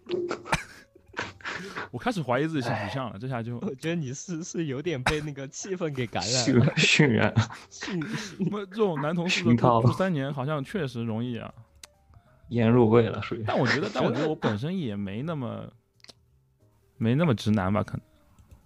[1.91, 6.67] 我开始怀疑自己性取向了，这下就我觉得你是是有点被那个气氛给感染了。
[6.77, 7.35] 渲染，
[7.71, 8.01] 性
[8.51, 11.53] 不这种男童宿舍熏陶住住三年，好像确实容易啊。
[12.51, 13.43] 腌入味了，属于。
[13.45, 15.69] 但我觉得，但我觉得我本身也没那么
[16.97, 18.01] 没那么直男吧，可能。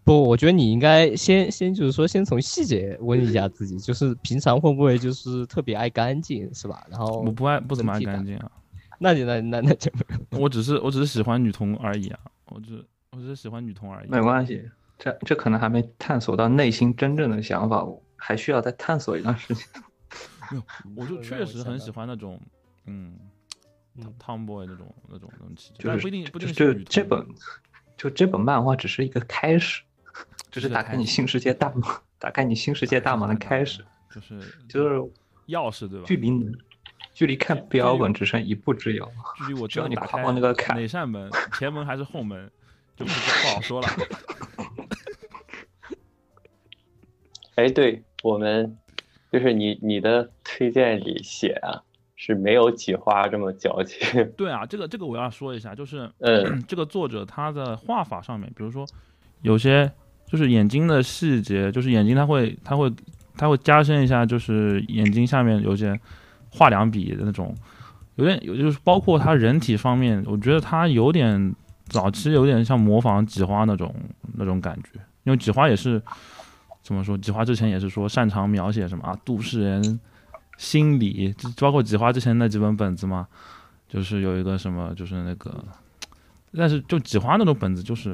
[0.05, 6.86] 不，我觉得你应该先先就是说，先从细节问一下自己，就是平常会不会就是特别爱干净，是吧？
[6.90, 8.51] 然后我不爱不怎么爱干净啊，
[8.98, 10.01] 那你那那那就没
[10.32, 10.38] 有。
[10.40, 12.18] 我只是我只是喜欢女同而已啊，
[12.51, 14.09] 我只我只是喜欢女同而已。
[14.09, 19.66] 没关系，这这可能还没探索到内心真正的想法，我还需要再探索一段时间。
[20.51, 20.62] 没有
[20.96, 22.40] 我就确实很喜欢那种
[22.86, 23.16] 嗯
[23.94, 27.26] 嗯，tomboy 那种那种那种气质，就是但不一定不一就定是就这本，
[27.96, 29.82] 就这本漫画只是一个开始，
[30.51, 31.82] 只是打开你新世界大门，
[32.18, 34.96] 打开你新世界大门的开始，，就是就是
[35.46, 36.05] 钥匙对吧？
[36.07, 36.53] 距离你
[37.20, 39.06] 距离看标本只剩一步之遥。
[39.36, 42.50] 距离我只要你跨过那个坎哪扇门，前门还是后门，
[42.96, 43.88] 就不不好说了。
[47.56, 48.74] 哎，对我们
[49.30, 51.82] 就是你你的推荐里写啊，
[52.16, 54.00] 是没有几花这么矫情。
[54.34, 58.86] 对啊，这个这个我要说一下，就是嗯 这个作者他的画法上面，比如说
[59.42, 59.92] 有些
[60.26, 62.90] 就是眼睛的细节，就是眼睛他会他会
[63.36, 66.00] 他会加深一下，就是眼睛下面有些
[66.51, 67.55] 画两笔的那种，
[68.16, 71.55] 有点有就是包括他人体方面，我觉得他有点
[71.86, 73.94] 早期有点像模仿几花那种
[74.34, 76.03] 那种感觉，因为几花也是
[76.82, 80.01] 怎么说，几花之前也是说擅长描写什么啊都市人
[80.59, 83.26] 心理，就包括几花之前那几本本子嘛，
[83.88, 85.64] 就是有一个什么就是那个。
[86.53, 88.12] 但是就几花那种本子，就是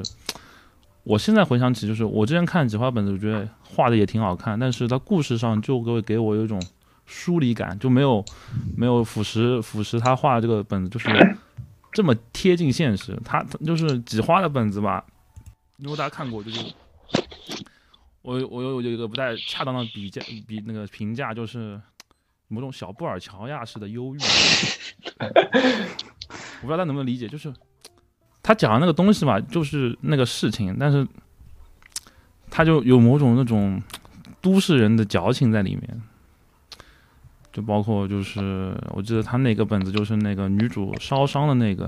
[1.01, 6.61] 我现在回想起，就是我之前看几花本子，我觉得画的也挺好看，但是它故事上就会给我有一种
[7.07, 8.23] 疏离感，就没有
[8.75, 11.07] 没有腐蚀腐蚀他画的这个本子，就是
[11.93, 13.17] 这么贴近现实。
[13.23, 15.03] 他他就是几花的本子吧，
[15.77, 16.73] 如果大家看过，就是
[18.21, 21.81] 我我有有一个不太恰当的比价比那个评价，就是
[22.49, 24.19] 某种小布尔乔亚式的忧郁。
[26.59, 27.53] 我不知道大家能不能理解，就是
[28.43, 31.07] 他讲的那个东西吧，就是那个事情，但是
[32.49, 33.81] 他就有某种那种
[34.41, 36.01] 都市人的矫情在里面。
[37.57, 41.85] 就包括就是我记得他那个本子就是那个女主烧伤的那个，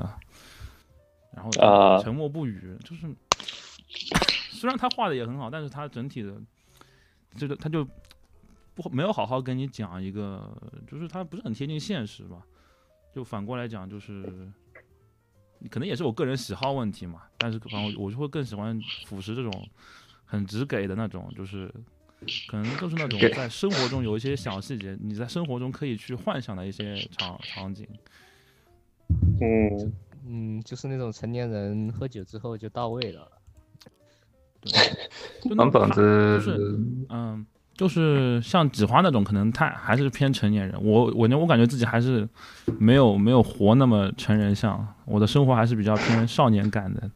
[1.32, 3.06] 然后啊沉默不语，就是
[4.50, 6.34] 虽然他画的也很好，但是他整体的
[7.38, 7.88] 这个他就
[8.74, 10.52] 不没有好好跟你讲一个，
[10.88, 12.38] 就是他不是很贴近现实吧。
[13.14, 14.52] 就反过来讲，就是
[15.70, 19.70] 可能也是我个人喜好问题嘛，但是反正我我就会更喜欢腐蚀这种
[20.26, 21.72] 很直给的那种，就是
[22.48, 27.88] 可能就是那种在生活中有一些小细节，你在生活中可以去幻想的一些场场景。
[29.42, 29.94] 嗯，
[30.28, 33.28] 嗯，就是那种成年人喝酒之后就到位了。
[34.62, 34.72] 对，
[35.42, 40.78] 就那子就是嗯，就是像纸花那种，可能太还是偏成年人。
[40.84, 42.28] 我我我感觉自己还是
[42.78, 47.10] 没有没有活那么成人像，我的生活还是比较偏少年感的。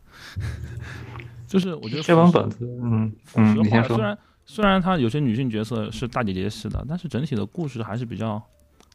[1.45, 4.03] 就是我觉得这本腐蚀本子，嗯嗯，你先说虽。
[4.03, 8.41] 然虽然它有些女性角色是大姐姐式的，但是整体的故事还是比较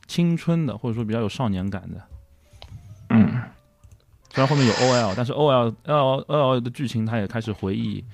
[0.07, 2.03] 青春的，或者说比较有少年感的。
[3.11, 3.42] 嗯，
[4.30, 8.05] 虽然后面有 OL，但是 OL L OL 的剧情它也开始回忆，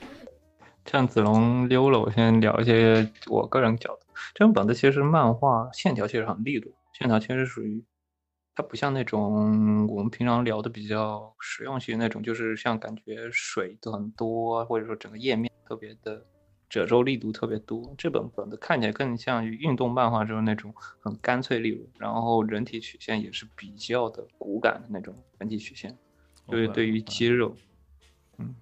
[0.87, 4.07] 像子龙溜了，我先聊一些我个人角度。
[4.33, 7.85] 这本本子其实漫画线条其实很利落，线条其实属于
[8.55, 16.25] 它不像那种我们平常聊的比较实用性那种，就是像感觉水都很多，或者说整个页面特别的
[16.69, 17.95] 褶皱力度特别多。
[17.97, 25.97] 这本本子看起来更像于运动漫画中那种很干脆利落，然后人体曲线也是比较的骨感的那种人体曲线。
[26.47, 27.57] 就是对于肌肉，
[28.37, 28.55] 嗯，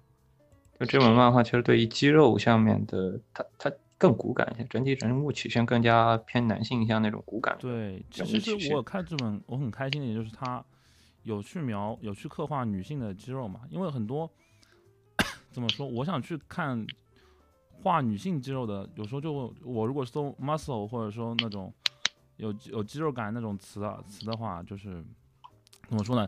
[0.79, 7.57] 就这本漫画其实对于肌肉下面的它它更骨感一些，整体人物曲线更加偏男性向那种骨感。
[7.59, 10.63] 对，其实我看这本我很开心的一点就是它
[11.23, 14.31] 有去描有去刻画女性的肌肉嘛，因为很多
[15.51, 16.87] 怎么说，我想去看
[17.83, 21.71] 画女性肌肉的，有时候就我如果搜 muscle 或者说那种
[22.37, 25.03] 有有肌肉感那种词啊词的话，就是
[25.89, 26.27] 怎么说呢？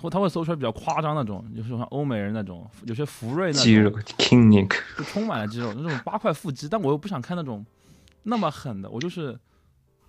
[0.00, 7.66] 会他会搜出来比较夸张那种，就是像欧美人那种，有些福瑞那种肌肉 Kingnick，就充满了肌肉，那种八块腹肌，但我又不想看那种
[8.22, 9.36] 那么狠的，我就是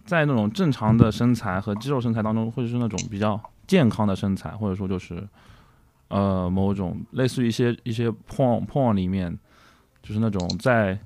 [0.06, 5.28] 在那种正常的身材和肌肉身材当中，或者是那种比较健康的身材，或者说就是
[6.10, 9.36] 呃某种类似于一些一些 porn porn 里面，
[10.10, 10.98] 就是那种在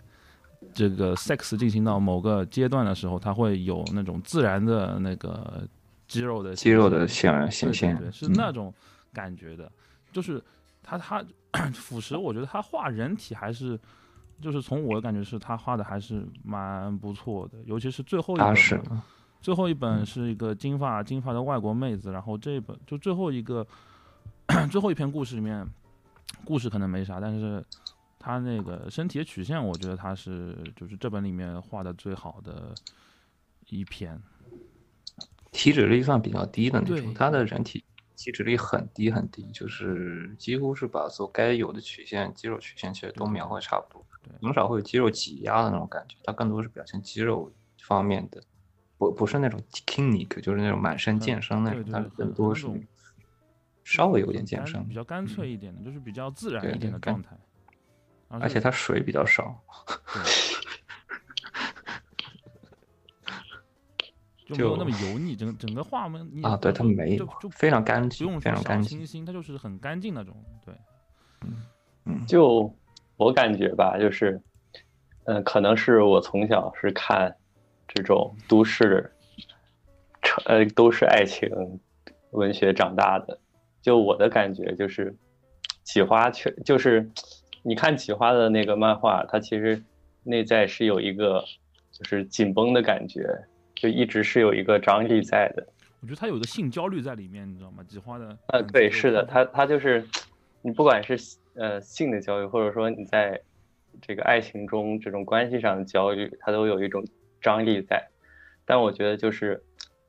[0.74, 5.68] 这个 sex 进行到某个阶段的时候，它会有那种自然的那个
[6.08, 8.32] 肌肉的肌肉的显显现对，是嗯。
[8.34, 8.74] 那种
[9.12, 9.70] 感觉的，
[10.14, 10.42] 就是
[10.82, 11.22] 他他
[11.76, 13.78] 腐蚀，我觉得他画人体还是，
[14.40, 19.02] 就是从我的感觉是他画的还是蛮不错的，尤其是最后一本
[19.42, 23.68] 最后一本是一个金发金发的外国妹子，然后这一本就最后一个
[24.72, 25.68] 最后一篇故事里面，
[26.46, 27.62] 故事可能没啥，但是
[28.24, 32.74] 他那个身体的曲线，我觉得他是就是这本里面画的最好的
[33.68, 34.18] 一篇。
[35.52, 37.84] 体脂率算比较低的那种，他的人体
[38.16, 47.52] 体脂率很低很低，就是几乎是把所该有的曲线、肌肉曲线其实都描绘差不多对，很少会有肌肉挤压的那种感觉，它更多是表现肌肉
[47.82, 48.42] 方面的，
[48.98, 52.68] 不不是那种 Kingnick，就是那种满身健身那种，它对对很更多是
[53.84, 57.38] 稍微有点健身比，较干脆一点的，就是比较自然一点的状态。
[58.42, 59.62] 而是且它水比较少，
[64.46, 70.36] 就没有那么油腻，整整个画面啊对它没有就就非常干不净用非常干净清新，它就是很干净那种。
[70.66, 70.74] 对，
[72.06, 72.74] 嗯，就
[73.18, 74.42] 我感觉吧，就是，
[75.26, 77.36] 嗯、可能是我从小是看
[77.88, 79.14] 这种都市，
[80.46, 81.50] 呃，都市爱情
[82.32, 83.40] 文学长大的。
[83.82, 85.14] 就我的感觉就是，
[85.84, 87.12] 企花确就是，
[87.66, 89.82] 你看企花的那个漫画，它其实
[90.24, 91.44] 内在是有一个
[91.92, 93.26] 就是紧绷的感觉，
[93.74, 95.66] 就一直是有一个张力在的。
[96.02, 97.82] 我觉得它有一个性焦虑在里面，你知道吗？
[97.88, 100.06] 企花的呃，对，是的，他他就是，
[100.62, 101.18] 你不管是
[101.56, 103.40] 呃性的焦虑，或者说你在
[104.02, 107.02] 这个爱情中这种关系上的焦虑，它都有一种
[107.42, 108.06] 张力在。
[108.66, 109.64] 但我觉得就是，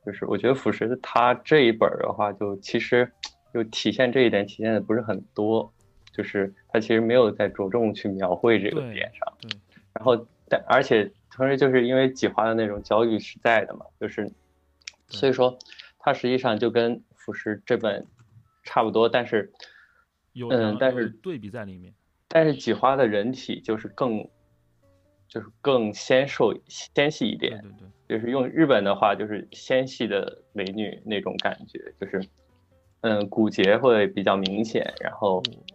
[0.05, 3.09] 就是我觉得腐蚀的他这一本儿的话，就其实
[3.53, 5.73] 就体现这一点体现的不是很多，
[6.15, 9.33] 就是他其实没有在着重去描绘这个点上。
[9.41, 9.49] 对
[9.93, 14.31] 然后但而且同时就是因为几花的那种焦虑是在的嘛，就是
[15.07, 15.57] 所以说
[15.99, 18.05] 它实际上就跟腐蚀这本
[18.63, 19.51] 差不多，但是
[20.33, 21.93] 有嗯但是对比在里面。
[22.27, 24.27] 但是几花的人体就是更
[25.27, 32.21] 就是更纤瘦纤细一点，对对对，就是用日本的话就是纤细的美女那种感觉，就是
[33.01, 35.41] 嗯骨节会比较明显，然后
[35.73, 35.74] 我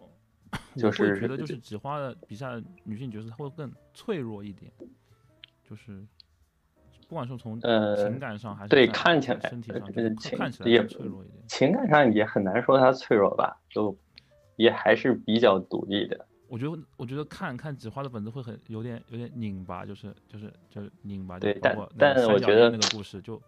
[0.75, 4.71] 就是觉得就是纸花的笔下的女性角色，她会更脆弱一点，
[5.67, 6.05] 就是
[7.07, 11.43] 不管是从呃情感上还是对看起来身体上，呃就是情看起来也更脆弱一点。
[11.47, 13.95] 情感上也很难说她脆弱吧，就
[14.55, 16.25] 也还是比较独立的。
[16.47, 23.41] 我觉得，我觉得看看纸花的本子会很有点有点拧巴，就是就是就是拧巴，就对但但我觉得那个故事就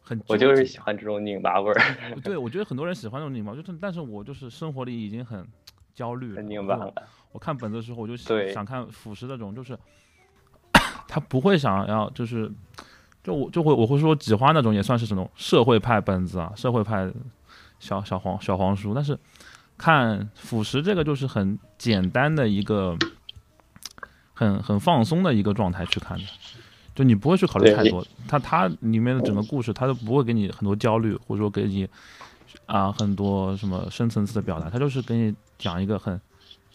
[0.00, 1.74] 很我就是喜欢这种拧巴味儿，
[2.22, 5.44] 对，我觉得很多人喜欢这种拧巴，就是但是我就是生活里已经很
[5.96, 6.64] 焦虑了， 很拧
[7.32, 9.76] 我看本子的时候，我就想想看腐蚀那种，就是
[11.08, 12.48] 他不会想要，就是
[13.24, 17.10] 就我就会我会说几花那种也算是什么社会派本子啊，社会派
[17.80, 19.18] 小小黄小黄书，但是
[19.76, 22.96] 看腐蚀这个就是很简单的一个
[24.32, 26.24] 很很放松的一个状态去看的。
[26.94, 31.86] 就你不会去考虑太多，它它里面的整个故事，它都不会给你很多焦虑，或者说给你
[32.64, 36.20] 啊很多什么深层次的表达，它就是给你讲一个很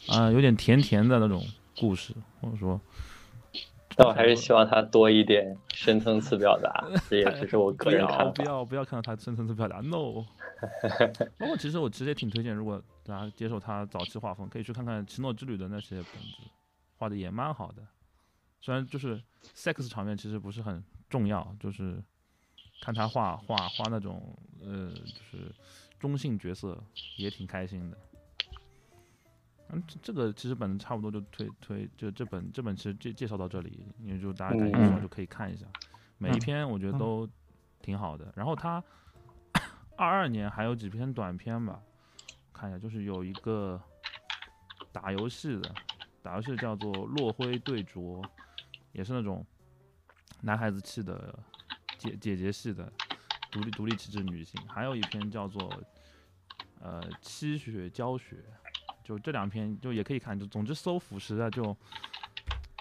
[0.09, 1.43] 啊、有点甜甜的那种
[1.79, 2.79] 故事，或者说
[3.95, 8.31] 但我还是希望他多一点深层次表达，这也只是我个人 看法。
[8.31, 10.25] 不要不要看到他深层次表达，no。
[11.37, 16.49] 包括其实我其实也挺推荐，如果大家接受他早期画风，可以去看看《奇诺之旅》的那些本子，
[16.97, 17.83] 画的也蛮好的。
[18.61, 19.21] 虽然就是
[19.55, 22.01] sex 场面其实不是很重要，就是
[22.81, 25.51] 看他画画画那种呃就是
[25.99, 26.81] 中性角色
[27.17, 27.97] 也挺开心的。
[29.73, 35.65] 嗯，这这个其实本子差不多就推推，就这本这本其实介介绍到这里，因为就大家感兴趣的话嗯就可以看一下，
[36.17, 37.27] 每一篇我觉得都
[37.81, 38.31] 挺好的。
[38.35, 38.83] 然后他
[39.95, 41.81] 二二年还有几篇短篇吧，
[42.51, 43.81] 看一下，就是有一个
[44.91, 45.73] 打游戏的，
[46.21, 48.21] 打游戏叫做《落灰对酌》，
[48.91, 49.45] 也是那种
[50.41, 51.37] 男孩子气的
[51.97, 52.91] 姐姐姐系的
[53.51, 54.59] 独立独立气质女性。
[54.67, 55.71] 还有一篇叫做
[56.81, 58.43] 呃七雪教学，
[59.11, 61.75] 就这两篇就也可以看，就总之搜腐蚀的就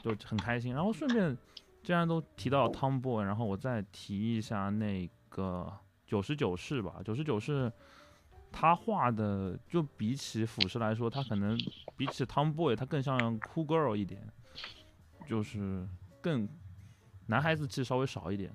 [0.02, 0.72] 就很开心。
[0.72, 1.36] 然后顺便
[1.82, 5.72] 既然都提到 Tomboy，然后我再提一下那个
[6.06, 7.72] 九十九式吧，九十九式。
[8.52, 11.56] 他画的就比起腐蚀来说，他可能
[11.96, 14.26] 比起 Tomboy，他更像 Cool Girl 一点，
[15.24, 15.88] 就是
[16.20, 16.48] 更
[17.26, 18.52] 男孩子气稍微少一点，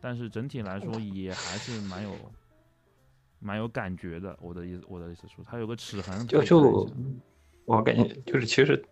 [0.00, 2.16] 但是整体来说也还是蛮有
[3.38, 4.36] 蛮有感觉的。
[4.40, 6.88] 我的意思，我的意思说，它有个齿痕就就，
[7.64, 8.84] 我感觉就是其实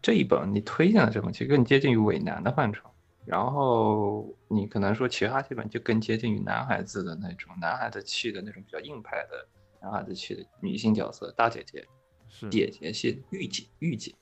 [0.00, 2.90] 这一本你推荐的这本其实更接近于伪男的范畴，
[3.24, 9.46] 然后你可能说其他这本就更接近于男孩子的那种男孩子气的那种比较硬派的
[9.80, 11.86] 男孩子气的女性角色，大姐姐、
[12.28, 14.14] 是，姐姐系、御姐、御姐，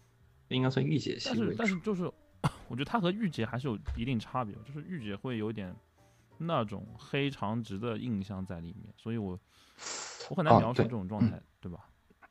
[0.49, 1.55] 应该算御姐系但是。
[1.59, 2.05] 但是就是，
[2.69, 5.75] 我觉得她和御姐还是有一定差别，就是御姐会有点
[6.41, 9.39] 那种黑长直的印象在里面，所以我
[10.31, 11.89] 我很难哦描述这种状态，对吧？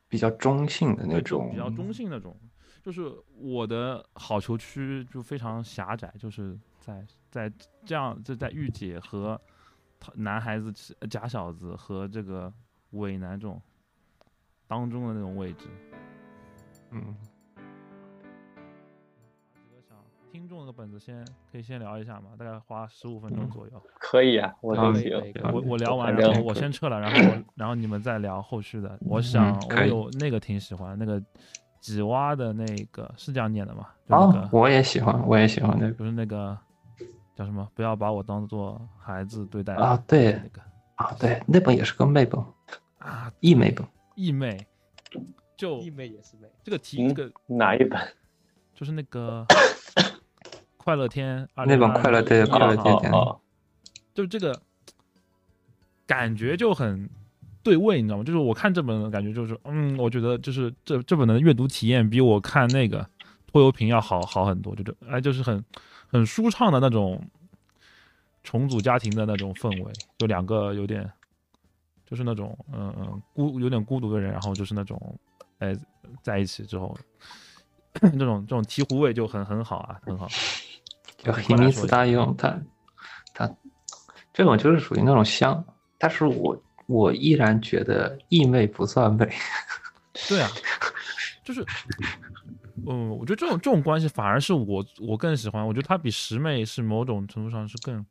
[0.08, 2.36] 比较中性的那种，比较中性那种。
[2.82, 7.52] 就是我的好球区就非常狭窄，就是在在
[7.84, 9.40] 这样就在御姐和
[9.98, 12.52] 他男孩子呃假小子和这个
[12.90, 13.60] 伪男这种
[14.66, 15.68] 当中的那种位置。
[16.90, 17.14] 嗯，
[20.30, 23.82] 听众的本子先可以先聊一下嘛，大概花十五分钟左右。
[23.98, 25.34] 可以啊，我都嗯行。
[25.52, 28.96] 我我聊完，然后我先撤了，然后我 然后你们再聊后续的。
[29.00, 31.20] 我想我可以有那个挺喜欢那个
[31.80, 33.88] 几蛙的那个是这样念的吗？
[34.08, 36.56] 就那个啊，我也喜欢，我也喜欢那个不是那个
[37.34, 37.68] 叫什么？
[37.74, 40.62] 不要把我当做孩子对待啊，对那个
[40.94, 42.40] 啊，对，那本也是个妹本，
[42.98, 43.84] 啊，异妹本。
[44.14, 44.56] 义妹，
[45.56, 47.98] 就义妹也是妹，这个题，嗯这个哪一本？
[48.74, 49.44] 就是那个
[50.90, 53.40] 快乐天那本快乐天快乐天哦哦，
[54.12, 54.60] 就这个
[56.04, 57.08] 感觉就很
[57.62, 58.24] 对味，你知道吗？
[58.24, 63.08] 就是我看这本的感觉就是，嗯，我觉得就是这这本的阅读体验比我看那个
[63.46, 65.64] 拖油瓶要好好很多，就这哎就是很
[66.08, 67.24] 很舒畅的那种
[68.42, 71.08] 重组家庭的那种氛围，就两个有点
[72.04, 75.00] 就是那种嗯嗯孤有点孤独的人，然后就是那种
[75.58, 75.72] 哎
[76.20, 76.98] 在一起之后。
[78.00, 80.28] 这种这种醍醐味就很很好啊，很好。
[81.22, 82.60] 就黑米斯大用，他
[83.34, 83.56] 他
[84.32, 85.64] 这种就是属于那种香，
[85.98, 89.28] 但是我我依然觉得异妹不算美。
[90.28, 90.50] 对啊，
[91.44, 91.64] 就是，
[92.86, 95.64] 嗯，我觉得这种这种关系反而是我我更喜欢。
[95.66, 98.04] 我觉得它比十妹是某种程度上是更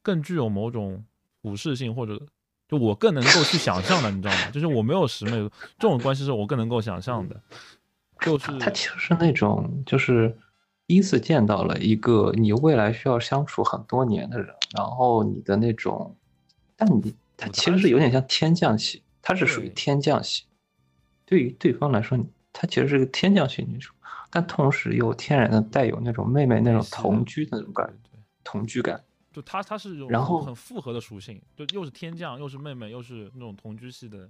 [0.00, 1.04] 更具有某种
[1.42, 2.20] 普适性或者
[2.68, 4.50] 就我更能够去想象的，你知道吗？
[4.52, 5.32] 就是我没有十妹
[5.78, 7.40] 这种关系是我更能够想象的，
[8.22, 10.34] 就是他其实是那种就是
[10.86, 16.14] 第一次见到了一个你未来需要相处很多年的人，然后你的那种，
[16.76, 20.44] 但你他其实是有点像天降系，他是属于天降系，
[21.24, 22.18] 对于对方来说，
[22.52, 23.92] 他其实是个天降系女主，
[24.30, 29.02] 但同时又天然的带有那种妹妹那种同居的那种感觉对同居感。
[29.32, 34.28] 就他他是有然后很复合的属性，就又是天降，又是妹妹，又是那种同居系的，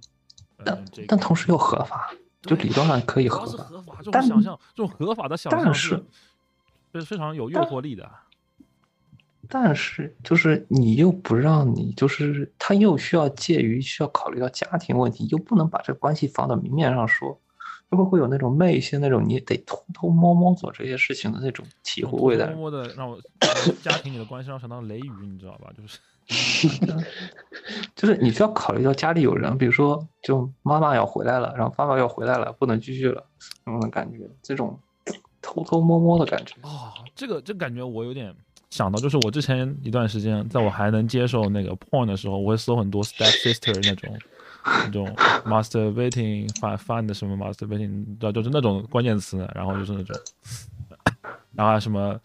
[0.57, 2.11] 呃但但同时又合法，
[2.41, 3.51] 就理论上可以主合法。
[3.51, 6.03] 要是合法，但想象，这种合法的想但象是
[6.99, 8.09] 是非常有诱惑力的。
[9.47, 17.39] 但是就是你又不让你，就是他又需要介于需要考虑到家庭问题，又不能把这个关系放到明面上说，
[17.91, 22.57] 就会会有那种昧些那种你得偷偷摸摸做这些事情的那种体会味在偷偷。
[22.57, 23.19] 摸摸的让我
[23.83, 25.69] 家庭里的关系让我想到雷雨，你知道吧？
[25.77, 25.99] 就是
[27.95, 33.23] 就是你需要考虑到家里有人，比如说就妈妈要回来了，然后爸爸要回来了，不能继续了，
[33.63, 34.79] 那种感觉，这种
[35.45, 36.55] 偷偷摸摸的感觉。
[36.63, 38.35] 哦，这个这个感觉我有点
[38.71, 44.17] 想到，就是我之前一段时间，在我还能接受那个 porn 的时候，我会搜很多 step sister 那种
[44.63, 45.05] 那种
[45.45, 50.17] masturbating find find 什么 masturbating，你知道就是那种关键词，然后就是那种，
[51.53, 52.19] 然后什么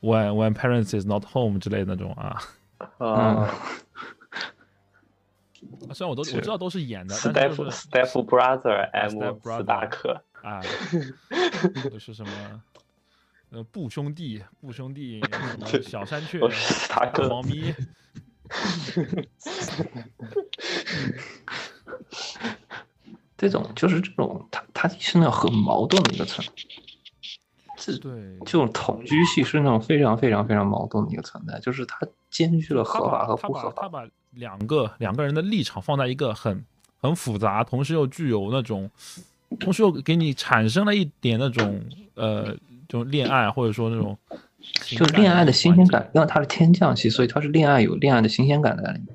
[0.00, 2.36] when when parents is not home 之类的那种啊，
[2.98, 3.48] 啊
[5.92, 10.60] 虽然我都我知道都是演的，但，Step 是就是 Step Brother 达克，啊，
[11.90, 12.62] 就是什么。
[13.50, 15.20] 呃，布兄弟，布兄弟，
[15.82, 16.40] 小山雀，
[16.88, 17.72] 大克猫咪，
[23.36, 26.52] 这种就是这种，它它是那种很矛盾的一个存在。
[27.76, 32.00] 这对，这种同居系是那种非常非常非常矛盾的一个存在，就是它
[32.30, 33.76] 兼具了合法和不合法。
[33.76, 36.64] 把他把两个两个人的立场放在一个很
[37.00, 38.90] 很复杂，同时又具有那种，
[39.56, 41.80] 同时又给你产生了一点那种
[42.14, 42.46] 呃，
[42.88, 44.16] 这种恋爱或者说那种
[44.82, 49.08] 就感恋爱的新鲜感，因为它是天降系，所以它是恋爱有恋爱的新鲜感在里面。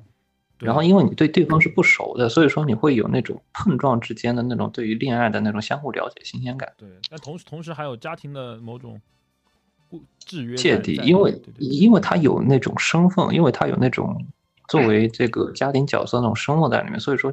[0.58, 6.70] 然后因为你对对方是不熟的，所以说你会有那种碰撞之间的那种对于恋爱的那种相互了解、新鲜感。
[6.76, 9.00] 对，但同时同时还有家庭的某种
[9.88, 14.22] 固制约芥蒂，因为因为他有那种身份，因为他有那种
[14.68, 17.32] 作为这个家庭角色那种身份在里面，所以说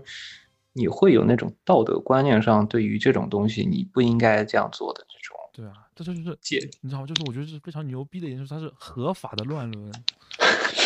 [0.77, 6.69] 你会有那种道德观念上对于这种东西你不应该这样做的这种对啊，这就是解。
[6.81, 7.07] 你知道吗？
[7.07, 9.91] 就是我觉得是非常牛逼的一件事它是合法的乱伦，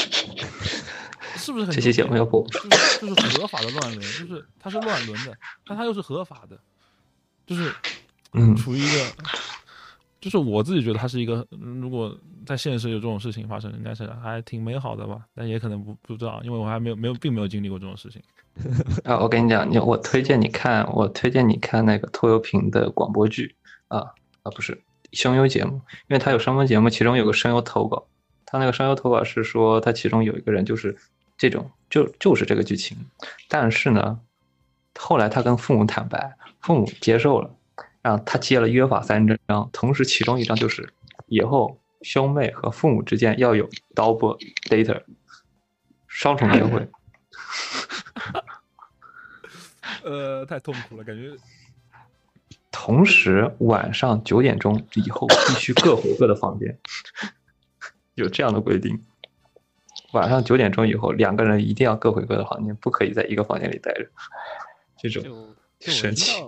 [1.36, 2.70] 是不是很这期牛逼节目要播不就是
[3.02, 6.58] 就是合法的乱伦，就是它是乱伦的，但它又是合法的，
[7.46, 7.74] 就是
[8.32, 9.06] 嗯处于一个，
[10.22, 12.16] 就是我自己觉得它是一个，如果
[12.46, 18.22] 在现实有这种事情发生，应该是还挺美好的吧，但也可能不不知道，因为我还没有没有并没有经历过这种事情。
[19.04, 23.56] 啊，我跟你讲，你我推荐你看，我推荐你看那个拖油瓶的广播剧
[23.88, 23.98] 啊
[24.44, 24.80] 啊，不是
[25.12, 25.74] 声优节目，
[26.08, 28.06] 因为他有声优节目，其中有个声优投稿，
[28.46, 30.96] 他那个声优投稿是说他其中有一个人就是
[31.38, 32.96] 这种就就是这个剧情，
[33.48, 34.20] 但是呢，
[35.00, 37.50] 后来他跟父母坦白，父母接受了，
[38.02, 40.94] 然后他接了约法三章，同时其中一章就是
[41.28, 44.38] 以后兄妹和父母之间要有 double
[44.70, 45.04] date，
[46.08, 46.88] 双重约会。
[50.04, 51.36] 呃，太痛苦了，感觉
[52.72, 56.80] 同时晚上九点钟以后必须各回各的房间，
[58.16, 59.04] 有这样的规定。
[60.14, 64.10] 晚上九点钟以后，两个人一定要各回各的房间，不可以在一个房间里待着。
[64.98, 66.44] 这种神奇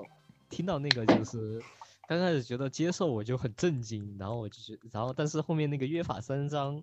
[0.54, 1.60] 听到那个就是
[2.08, 6.82] 刚开始觉得接受我就很震惊，然后我就觉然后但是后面那个约法三章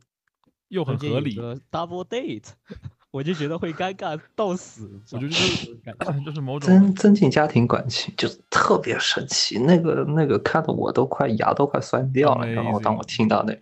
[0.68, 1.36] 又很合理
[1.70, 2.48] ，double date，
[3.12, 4.90] 我就觉得会尴尬到死。
[5.12, 9.58] 我觉得就就是感觉就是某种增增进家庭感情，就是特别神奇。
[9.58, 12.46] 那个那个看的我都快牙都快酸掉了。
[12.48, 13.56] 然后当我听到那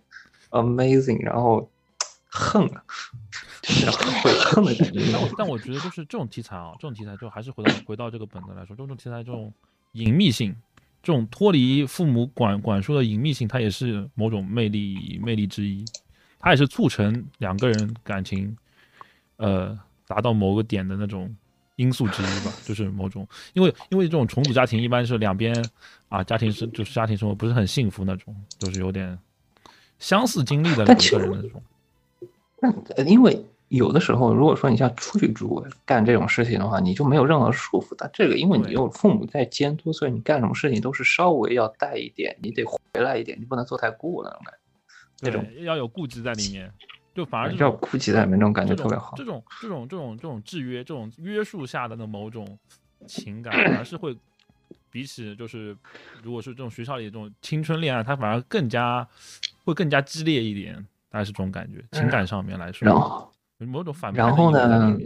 [0.50, 1.68] amazing，然后
[2.30, 2.82] 恨了，
[3.62, 3.90] 就是
[4.22, 5.00] 悔 恨的感觉。
[5.12, 9.52] 但我但我觉得就是这种题材啊，这种题材就还是回到回到这个本子来说，这种题材这种
[9.92, 10.54] 隐秘性，
[11.02, 15.84] 这种脱离父母管管束的隐秘性，它也是某种魅力魅力之一，
[16.38, 18.56] 它也是促成两个人感情，
[19.36, 21.34] 呃，达到某个点的那种
[21.76, 25.54] 因素之一吧，就是某种因为因为这种重组家庭一般是两边
[26.08, 29.18] 啊家庭生就是家庭生活不是很幸福那种，就是有点
[29.98, 31.62] 相似经历的两个人那种。
[32.60, 37.94] 那因为有的时候，如果说你像出去住干这种事情的话，你就没有任何束缚。
[37.96, 44.60] 但这个，因为你有父母在监督，所以你干什么事情都是稍微要带一点，你得回来一点，你不能做太过了那种感觉。
[45.20, 46.72] 那种，要有顾忌在里面。
[47.14, 49.24] 就反而这要种哭泣在里面，那种感觉特别好这。
[49.24, 52.56] 种这种这种这种制约、这种约束下的那某种
[53.08, 54.16] 情感，反而是会
[54.88, 55.76] 比起就是
[56.22, 59.04] 如果是这种学校里这种青春恋爱，它反而更加
[59.64, 60.76] 会更加激烈一点，
[61.10, 64.96] 大概是这种感觉，情感上面来说，然后，有某种反派然后呢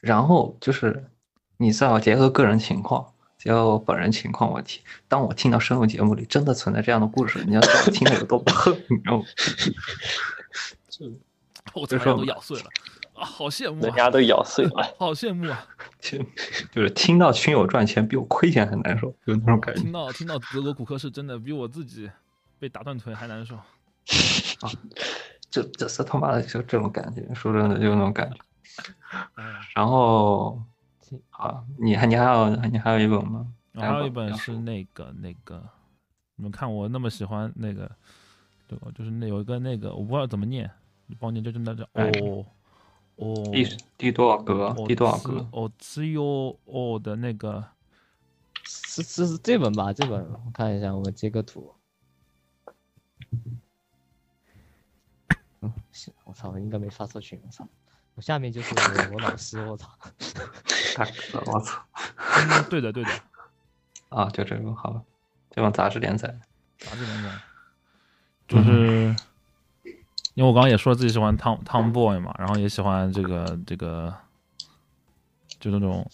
[0.00, 1.10] 然后就是
[1.56, 9.24] 你最好结合个人情况，结合我本人情况，问题，当我听到深入节目里真的存在这样的故事，你要知道我听了有多不恨，你知道吗？
[11.88, 12.64] 就说牙都咬碎了
[13.14, 14.94] 啊，好羡慕啊，人家都咬碎了。
[14.98, 15.66] 好羡慕啊！
[16.00, 16.18] 就
[16.72, 19.90] 就是听到群友赚钱比我亏钱还难受，就那种感觉听。
[19.90, 22.10] 到听到德国骨科是真的比我自己
[22.58, 23.58] 被打断腿还难受。
[25.54, 28.36] 这这是他妈的就这种感觉，说真的就那种感觉。
[29.72, 30.60] 然后
[31.30, 33.46] 啊，你还你还有你还有一本吗？
[33.72, 35.62] 还有一本是那个那个，
[36.34, 37.88] 你们看我那么喜欢那个，
[38.66, 40.68] 就就是那有一个那个我不知道怎么念，
[41.06, 42.44] 你帮我念就是那叫哎哦
[43.14, 43.64] 哦第
[43.96, 44.74] 第多少格？
[44.76, 45.46] 哦第多少格？
[45.52, 47.64] 哦只有哦的那个
[48.64, 49.92] 是是是这本吧？
[49.92, 51.72] 这本我看一下，我截个图。
[55.64, 57.66] 嗯，是我操，应该没发错群，我操，
[58.14, 59.88] 我下面就是我我老师，我操，
[60.94, 61.82] 大哥，我操！
[62.36, 63.10] 嗯对的对的，
[64.10, 65.02] 啊，就这个好了，
[65.50, 66.38] 这本杂志连载。
[66.78, 67.30] 杂志连载，
[68.46, 69.16] 就是
[70.34, 74.14] 因为我刚刚也说自己喜欢 Tom Tomboy 嘛，然后也喜欢这个这个，
[75.58, 76.06] 就那种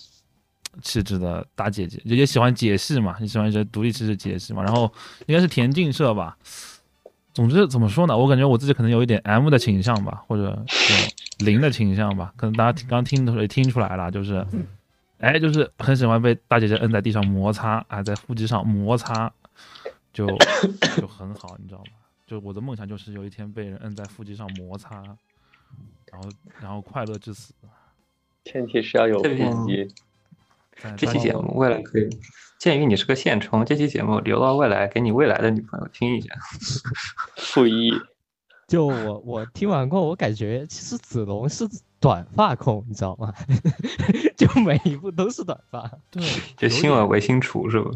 [0.80, 4.92] 气质的大姐姐，也也喜欢解释嘛，也喜欢一些独立气质解释嘛，然后
[5.26, 6.38] 应该是田径社吧。
[7.32, 14.46] 总之怎么说呢，我感觉我自己可能有一点 M 的倾向吧，或者这种零的倾向吧，可能大家听刚听的时候也听出来了，就是，
[15.18, 19.32] 哎，就是很喜欢被大姐姐摁在地上摩擦，啊，在腹肌上摩擦，
[20.12, 20.26] 就
[20.96, 21.92] 就很好，你知道吗？
[22.26, 25.02] 就我的梦想就是有一天被人摁在腹肌上摩擦，
[26.10, 26.28] 然后
[26.60, 27.54] 然后快乐至死。
[28.44, 29.88] 前提是要有腹肌。
[30.96, 32.08] 这期节目未来可以，
[32.60, 36.28] 鉴于你是个现充，这期节目留到未来给你未来的女朋友听一下。
[37.34, 37.90] 负一，
[38.68, 41.66] 就我我听完过，我感觉其实子龙是
[41.98, 43.32] 短发控，你知道吗？
[44.36, 45.90] 就每一部都是短发。
[46.10, 46.22] 对，
[46.54, 47.90] 这有点新闻为新除是吧？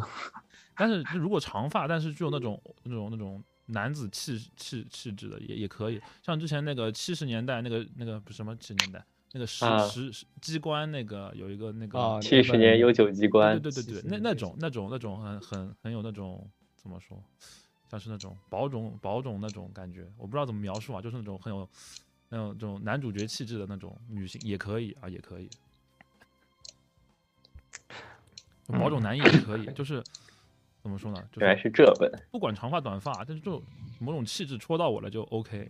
[0.74, 9.04] 但是如果长发，但是具有那种那种那种男子气气气质的也也可以，像之前那个七十年代那个那个不是什么七十年代
[9.36, 17.20] 那个十啊十十机关那个有一个那个、哦七十年悠久机关对，对对那那种那种那种很很很有那种怎么说，
[17.90, 21.68] 像是那种保种保种那种感觉，我不知道怎么描述啊，就是那种很有
[22.28, 25.50] 那种这种男主角气质的那种女性也可以啊，也可以，
[28.68, 30.00] 保种男也可以，就是
[30.80, 32.08] 怎么说呢，就原来是是这本。
[32.30, 33.60] 不管长发短发，但是这种
[33.98, 35.68] 某种气质戳到我了就 OK，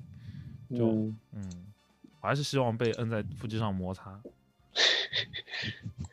[0.68, 0.90] 就。
[1.32, 1.72] 嗯，
[2.24, 4.20] 还是希望被摁在腹肌上摩擦。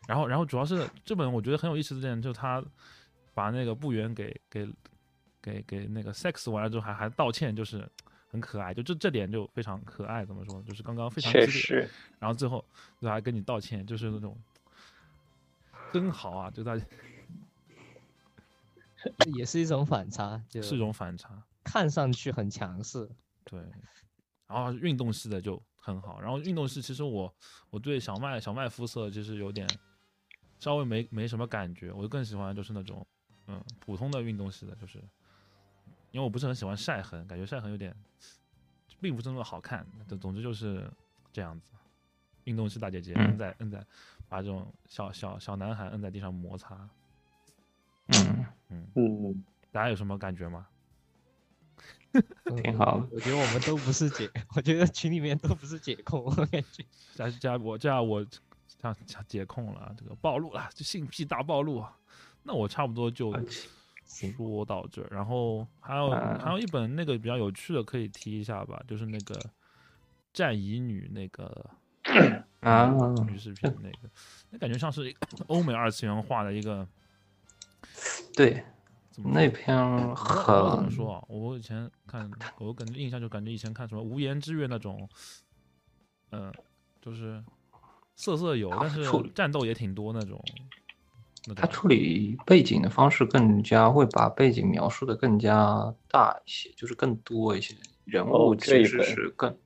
[0.07, 2.63] 然后，然后主要是这本我觉得很有意思的点，就是他
[3.33, 4.67] 把那个部员给给
[5.41, 7.87] 给给那个 sex 完了之后还还道歉，就是
[8.29, 10.25] 很可爱，就这这点就非常可爱。
[10.25, 10.61] 怎么说？
[10.63, 11.89] 就是刚刚非常激烈，确实，
[12.19, 12.63] 然后最后
[12.99, 14.37] 就还跟你道歉，就是那种
[15.91, 16.51] 真好啊！
[16.51, 16.79] 就他
[19.33, 21.41] 也是一种反差，就是一种反差。
[21.63, 23.09] 看上去很强势，
[23.45, 23.59] 对，
[24.47, 27.33] 然后运动系的就很好，然后运动系其实我
[27.71, 29.67] 我对小麦小麦肤色其实有点
[30.59, 33.05] 稍微没没什么感觉，我更喜欢就是那种
[33.47, 34.99] 嗯普通的运动系的，就是
[36.11, 37.95] 因为我不是很喜欢晒痕，感觉晒痕有点
[38.99, 40.87] 并不是那么好看，总总之就是
[41.33, 41.67] 这样子。
[42.43, 43.25] 运动系大姐姐嗯。
[43.25, 43.85] 摁在摁在
[44.29, 46.89] 把这种小小小男孩摁在地上摩擦，
[48.07, 50.67] 嗯，嗯，嗯，大家有什么感觉吗？
[52.61, 53.07] 挺好的。
[53.11, 56.83] 我觉得我们都不是解，我觉得群里面都不是解控，我感觉。
[57.15, 58.95] 加加我这样我这样
[59.27, 61.97] 解控了，这个暴露了，这性癖大暴露啊！
[62.43, 63.31] 那我差不多就
[64.05, 69.39] 说到这儿，然后还有啊还有一本那个比较有趣的可以提一下吧，就是那个
[70.33, 71.69] 战乙女那个
[72.61, 72.87] 啊，
[73.27, 74.09] 女视频那个，
[74.49, 75.13] 那感觉像是
[75.47, 76.87] 欧美二次元画的一个
[78.33, 78.63] 对，
[79.17, 81.23] 那篇我不知道怎么说啊？
[81.27, 82.29] 我以前看，
[82.59, 85.09] 我感觉印象就感觉以前看什么《无言之月》那种，
[86.31, 86.51] 嗯、
[87.01, 87.43] 就是
[88.15, 90.41] 色色有，但是处战斗也挺多那种。
[91.47, 97.75] 那他处理背景的方式更加会把背景描述的更加大一些，就是更多一些，
[98.05, 99.57] 人物其实是更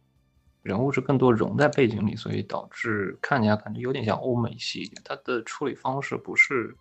[0.61, 5.01] 人物是更多融在背景里，所以导致看起来感觉有点像欧美系一点。
[5.05, 6.75] 它的处理方式不是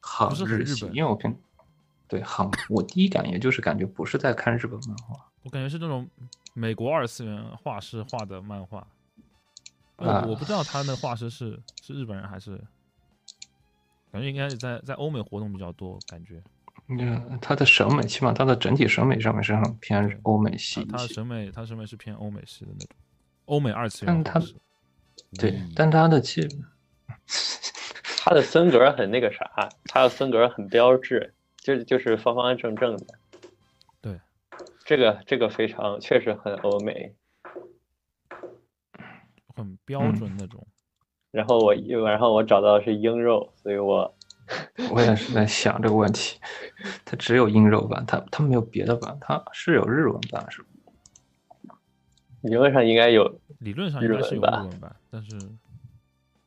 [0.00, 1.38] 很不是日系，日因为我平
[2.08, 6.08] 对很 我第一感觉就是感觉不是在看日本漫画，我感觉是那种
[6.52, 8.86] 美国二次元画师画的漫画。
[9.96, 12.56] 呃啊我不知道他那画师是是日本人还是，
[14.10, 16.42] 感觉应该是在在欧美活动比较多，感觉
[16.88, 21.08] 嗯，他的审美，起码他的整体审美上面是很偏欧美系他他的。
[21.08, 22.88] 审美他的审美是偏欧美系的那种，
[23.46, 24.40] 欧美二次元但他。
[25.38, 26.46] 对嗯，但他的基
[28.18, 31.33] 他的风格很那个啥，他的风格很标志，
[31.64, 33.06] 就就是方方正正的。
[34.02, 34.20] 对，
[34.84, 37.14] 这个这个非常确实很欧美。
[39.56, 40.66] 很标嗯准那种。
[41.30, 44.14] 然后我然后我找到的是鹰肉，所以我
[44.92, 46.38] 我也是在想这个问题，
[47.06, 51.78] 它只有英肉版，它它没有别的版，它是有日文版是吧？
[52.42, 53.40] 理论上应该有。
[53.60, 55.30] 理论上应该是有日文吧日文版，但是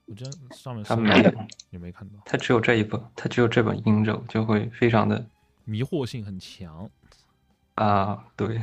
[0.08, 1.32] 我觉得上面他没有，
[1.70, 5.24] 也没看到，他只有这一本，他只有这本英肉，就会非常的
[5.66, 6.90] 迷惑性很强。
[7.76, 8.56] 啊，对，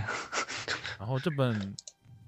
[0.98, 1.76] 然后这本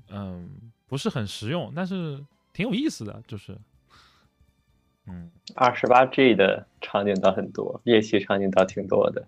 [0.09, 2.23] 嗯不是很实用，但是
[2.53, 3.59] 挺有意思的，就是
[5.07, 9.27] 嗯二十八 G 的场景倒很多，夜袭场景倒挺多的。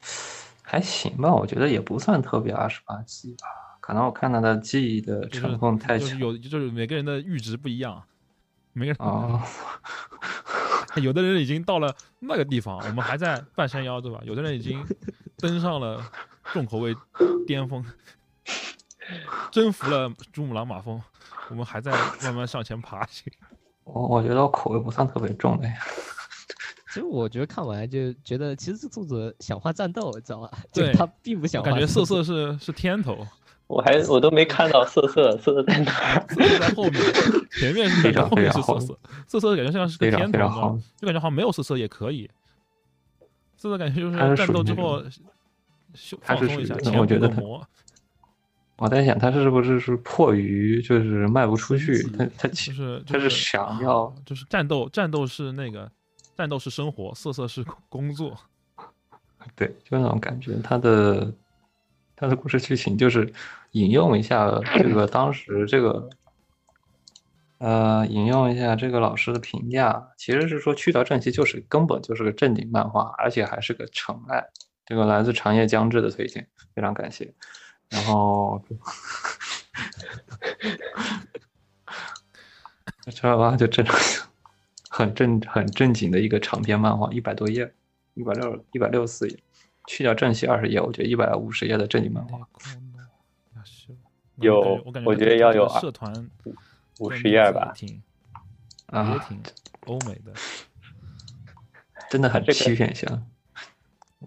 [0.62, 3.48] 还行吧，我觉得也不算特别二十八 G 吧，
[3.80, 8.02] 可能我看到的记忆的成分太强就是有就是每个人的阈值不一样，
[8.80, 9.42] 每个人、哦，
[10.96, 14.18] 有的人已经到了那个地方，我们还在半山腰，对吧？
[14.24, 14.82] 有的人已经
[15.36, 16.02] 登上了
[16.44, 16.96] 重口味
[17.46, 17.84] 巅峰，
[19.52, 20.98] 征服了珠穆朗玛峰，
[21.50, 21.92] 我们还在
[22.22, 23.30] 慢慢向前爬行。
[23.84, 25.74] 我我觉得我口味不算特别重的呀，
[26.88, 30.50] 其实我觉得看完就觉得，其实这作者想画战斗，你知道吧？
[30.72, 33.26] 就对他并不想画感觉战斗色色是是天头，
[33.70, 36.26] 我还我都没看到瑟瑟，瑟瑟在哪儿。
[36.28, 37.00] 色色在后面，
[37.52, 38.98] 前面是感觉后面是瑟瑟，
[39.28, 40.96] 瑟瑟感觉像是个非常天头，非常好你知道吗？
[40.98, 42.28] 就感觉好像没有瑟瑟也可以。
[43.56, 45.00] 瑟瑟感觉就是战斗之后
[46.22, 47.68] 放松一下，前我觉得它补个膜，
[48.78, 55.88] 我在想他是不是是迫于就是卖不出去，他他就其实他就是想要就是战斗，战斗是那个
[56.36, 58.36] 战斗是生活，瑟瑟是工作。
[59.54, 60.56] 对，就那种感觉。
[60.62, 61.32] 他的
[62.16, 63.30] 他的故事剧情就是
[63.72, 66.08] 引用一下这个当时这个，
[67.58, 74.44] 呃，引用一下这个老师的评价，其实是说去掉正气就是根本就是个正经漫画，而且还是个纯爱。
[74.86, 77.32] 这个来自长夜将至的推荐，非常感谢。
[77.90, 78.60] 然后，
[83.06, 83.56] 知道吧？
[83.56, 83.96] 就正常
[84.88, 87.72] 很正很正经的一个长篇漫画，一百多页，
[88.14, 89.38] 一百六一百六十四页，
[89.86, 92.48] 去掉正戏二十页，我觉得一百五十页的正经漫画。
[94.40, 96.28] 有我感觉我觉得要有社团
[96.98, 97.88] 五十页吧，挺
[98.92, 99.38] 也啊，挺
[99.86, 100.32] 欧美的。
[102.10, 103.08] 真的很这个欺骗性。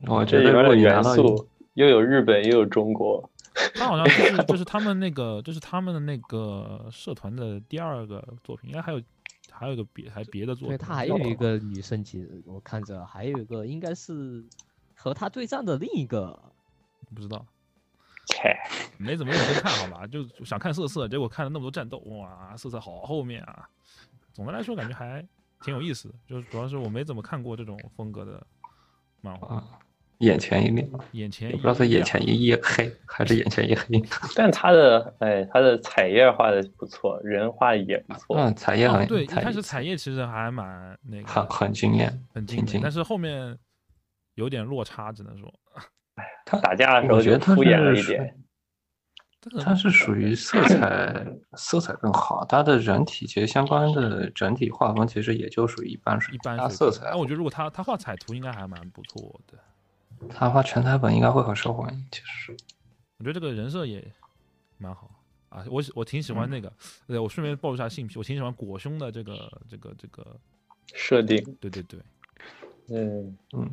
[0.08, 3.30] 我觉得如里面的元素又有日本又有中国，
[3.76, 9.02] 他好像就是 就是他们那个就是他们的那个社团的第二个作品，应该还有
[9.52, 10.70] 还有一个别还别的作品。
[10.70, 14.44] 对他还有一个女生级，我看着还有一个应该是
[14.96, 16.54] 和他对战的另一个，
[17.14, 17.46] 不知道，
[18.28, 18.56] 切，
[18.98, 20.08] 没怎么认真看，好吧？
[20.08, 23.68] 就想看色色，结果看了那么多战斗，哇，色色好后面啊。
[24.32, 25.24] 总的来说，感觉还
[25.62, 28.46] 挺有意思的，就是主要是我没怎么看过这种风格的
[29.22, 29.64] 漫画，啊，
[30.20, 34.02] 眼前一亮，眼前一不知道是眼前一夜黑还是眼前一黑。
[34.36, 38.38] 但他的哎，他的彩页画的不错，人画的也不错。
[38.38, 43.58] 嗯，彩页很，哦对，一开始彩页其实还蛮那个，很很惊艳，很惊艳，但是后面
[44.36, 45.54] 有点落差，只能说。
[46.46, 48.38] 他打架的时候就我觉得他敷衍了一点，
[49.42, 57.06] 这个它是属于色彩色彩更好，它的人体其实相关的整体画风其实也就属于一般水一，般水平它色彩。
[57.06, 59.58] 但我觉得如果他他画彩图应该还蛮不错的。
[60.30, 62.06] 他画全彩本应该会很受欢迎。
[62.12, 62.56] 其实。
[63.18, 64.06] 我觉得这个人设也
[64.78, 65.10] 蛮好
[65.50, 66.72] 啊，我喜我挺喜欢那个，
[67.08, 70.26] 对我顺便报一下性癖，我挺喜欢果兄的这个这个这个，
[70.94, 72.00] 设定，对对对，
[72.90, 73.70] 嗯，嗯，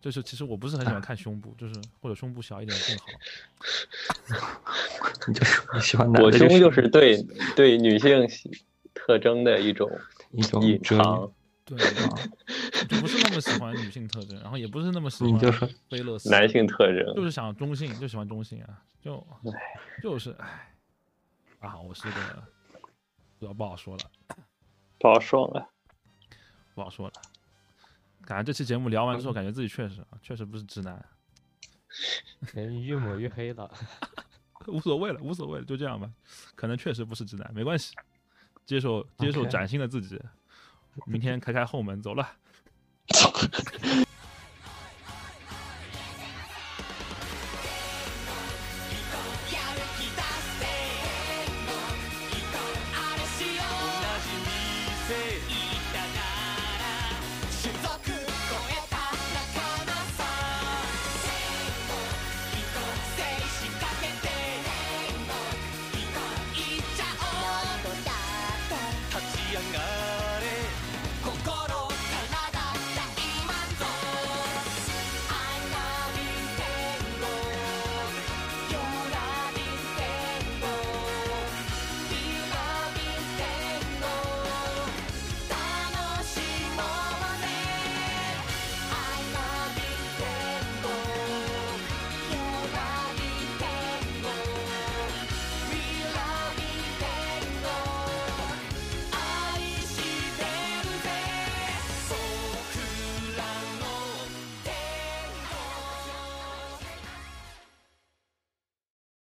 [0.00, 3.06] 就是其实我不是很喜欢看胸部，就是或者胸部小一点更好。
[5.28, 5.44] 你就
[5.74, 7.22] 你喜欢男我的胸就是是对
[7.54, 8.26] 对女性
[8.94, 9.90] 特征的一种
[10.32, 11.30] 一种隐遮藏，
[11.66, 11.76] 对，
[12.88, 17.14] 就不是那么喜欢女性特征，然后也不是那么喜欢你就说菲勒斯男性特征。
[17.14, 19.26] 就是想中性，就喜欢中性啊，就
[20.02, 20.74] 就是唉
[21.60, 22.10] 啊，我是个
[23.38, 24.02] 不知道不好说了，
[24.98, 25.68] 不好说了，
[26.74, 27.12] 不好说了。
[28.24, 31.04] 感觉这期节目聊完之后，感觉自己确实啊，确实不是直男，
[32.54, 33.70] 人越抹越黑了。
[34.66, 36.08] 无所谓了，无所谓了，就这样吧。
[36.54, 37.94] 可能确实不是直男，没关系，
[38.66, 40.20] 接受接受崭新的自己。
[41.06, 42.28] 明天开开后门走了。